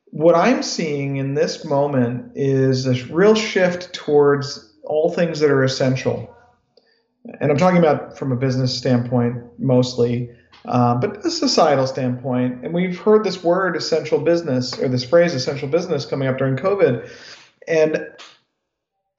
what 0.05 0.35
I'm 0.35 0.61
seeing 0.61 1.17
in 1.17 1.33
this 1.33 1.63
moment 1.65 2.31
is 2.35 2.85
a 2.85 2.93
real 3.13 3.35
shift 3.35 3.93
towards 3.93 4.73
all 4.83 5.11
things 5.11 5.39
that 5.39 5.49
are 5.49 5.63
essential. 5.63 6.35
And 7.39 7.51
I'm 7.51 7.57
talking 7.57 7.77
about 7.77 8.17
from 8.17 8.31
a 8.31 8.35
business 8.35 8.75
standpoint 8.75 9.37
mostly, 9.59 10.31
uh, 10.65 10.95
but 10.95 11.25
a 11.25 11.31
societal 11.31 11.87
standpoint. 11.87 12.65
And 12.65 12.73
we've 12.73 12.99
heard 12.99 13.23
this 13.23 13.43
word 13.43 13.75
essential 13.75 14.19
business 14.19 14.77
or 14.79 14.87
this 14.89 15.03
phrase 15.03 15.33
essential 15.33 15.67
business 15.67 16.05
coming 16.05 16.27
up 16.27 16.37
during 16.37 16.57
COVID. 16.57 17.09
And 17.67 18.05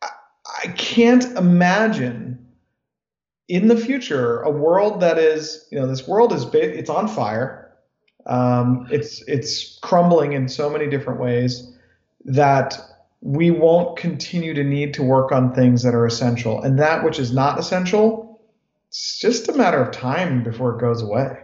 I 0.03 0.69
can't 0.77 1.25
imagine 1.37 2.47
in 3.49 3.69
the 3.69 3.77
future 3.77 4.41
a 4.41 4.51
world 4.51 5.01
that 5.01 5.19
is, 5.19 5.67
you 5.71 5.79
know, 5.79 5.87
this 5.87 6.07
world 6.07 6.33
is 6.33 6.45
it's 6.53 6.91
on 6.91 7.09
fire. 7.09 7.62
Um, 8.27 8.87
it's 8.91 9.23
it's 9.27 9.79
crumbling 9.81 10.33
in 10.33 10.49
so 10.49 10.71
many 10.71 10.89
different 10.89 11.21
ways 11.21 11.73
that 12.25 12.79
we 13.21 13.51
won't 13.51 13.97
continue 13.97 14.55
to 14.55 14.65
need 14.65 14.95
to 14.95 15.03
work 15.03 15.33
on 15.33 15.55
things 15.55 15.83
that 15.83 15.95
are 15.95 16.07
essential, 16.07 16.63
and 16.63 16.79
that 16.79 17.05
which 17.05 17.19
is 17.19 17.33
not 17.33 17.59
essential, 17.59 18.41
it's 18.89 19.19
just 19.19 19.49
a 19.49 19.53
matter 19.53 19.81
of 19.83 19.93
time 19.93 20.43
before 20.43 20.75
it 20.75 20.81
goes 20.81 21.03
away. 21.03 21.39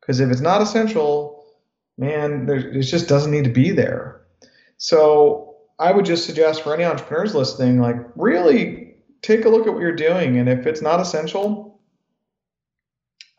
Because 0.00 0.20
if 0.20 0.30
it's 0.30 0.40
not 0.40 0.62
essential, 0.62 1.44
man, 1.98 2.46
there, 2.46 2.58
it 2.58 2.82
just 2.82 3.08
doesn't 3.08 3.32
need 3.32 3.44
to 3.44 3.50
be 3.50 3.72
there. 3.72 4.20
So 4.78 5.56
I 5.78 5.92
would 5.92 6.04
just 6.04 6.24
suggest 6.26 6.62
for 6.62 6.74
any 6.74 6.84
entrepreneurs 6.84 7.34
listening, 7.34 7.80
like 7.80 7.96
really 8.14 8.94
take 9.22 9.44
a 9.44 9.48
look 9.48 9.66
at 9.66 9.72
what 9.72 9.82
you're 9.82 9.96
doing, 9.96 10.38
and 10.38 10.48
if 10.48 10.66
it's 10.66 10.82
not 10.82 11.00
essential, 11.00 11.80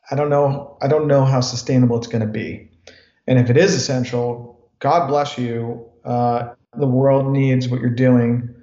I 0.09 0.15
don't 0.15 0.29
know. 0.29 0.77
I 0.81 0.87
don't 0.87 1.07
know 1.07 1.25
how 1.25 1.41
sustainable 1.41 1.97
it's 1.97 2.07
going 2.07 2.25
to 2.25 2.27
be. 2.27 2.66
And 3.27 3.39
if 3.39 3.49
it 3.49 3.57
is 3.57 3.73
essential, 3.73 4.59
God 4.79 5.07
bless 5.07 5.37
you. 5.37 5.85
Uh, 6.05 6.53
the 6.77 6.87
world 6.87 7.31
needs 7.31 7.67
what 7.67 7.81
you're 7.81 7.89
doing, 7.89 8.53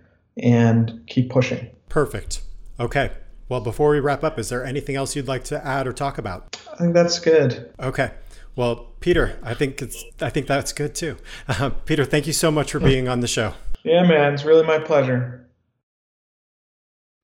and 0.42 1.02
keep 1.06 1.30
pushing. 1.30 1.70
Perfect. 1.88 2.42
Okay. 2.80 3.12
Well, 3.48 3.60
before 3.60 3.90
we 3.90 4.00
wrap 4.00 4.24
up, 4.24 4.38
is 4.38 4.48
there 4.48 4.64
anything 4.64 4.96
else 4.96 5.14
you'd 5.14 5.28
like 5.28 5.44
to 5.44 5.66
add 5.66 5.86
or 5.86 5.92
talk 5.92 6.18
about? 6.18 6.56
I 6.72 6.76
think 6.76 6.94
that's 6.94 7.18
good. 7.18 7.70
Okay. 7.78 8.12
Well, 8.56 8.92
Peter, 9.00 9.38
I 9.42 9.54
think 9.54 9.82
it's 9.82 10.04
I 10.20 10.30
think 10.30 10.46
that's 10.46 10.72
good 10.72 10.94
too. 10.94 11.16
Uh, 11.48 11.70
Peter, 11.84 12.04
thank 12.04 12.26
you 12.26 12.32
so 12.32 12.50
much 12.50 12.72
for 12.72 12.80
being 12.80 13.08
on 13.08 13.20
the 13.20 13.26
show. 13.26 13.54
Yeah, 13.82 14.02
man, 14.04 14.32
it's 14.32 14.44
really 14.44 14.66
my 14.66 14.78
pleasure. 14.78 15.43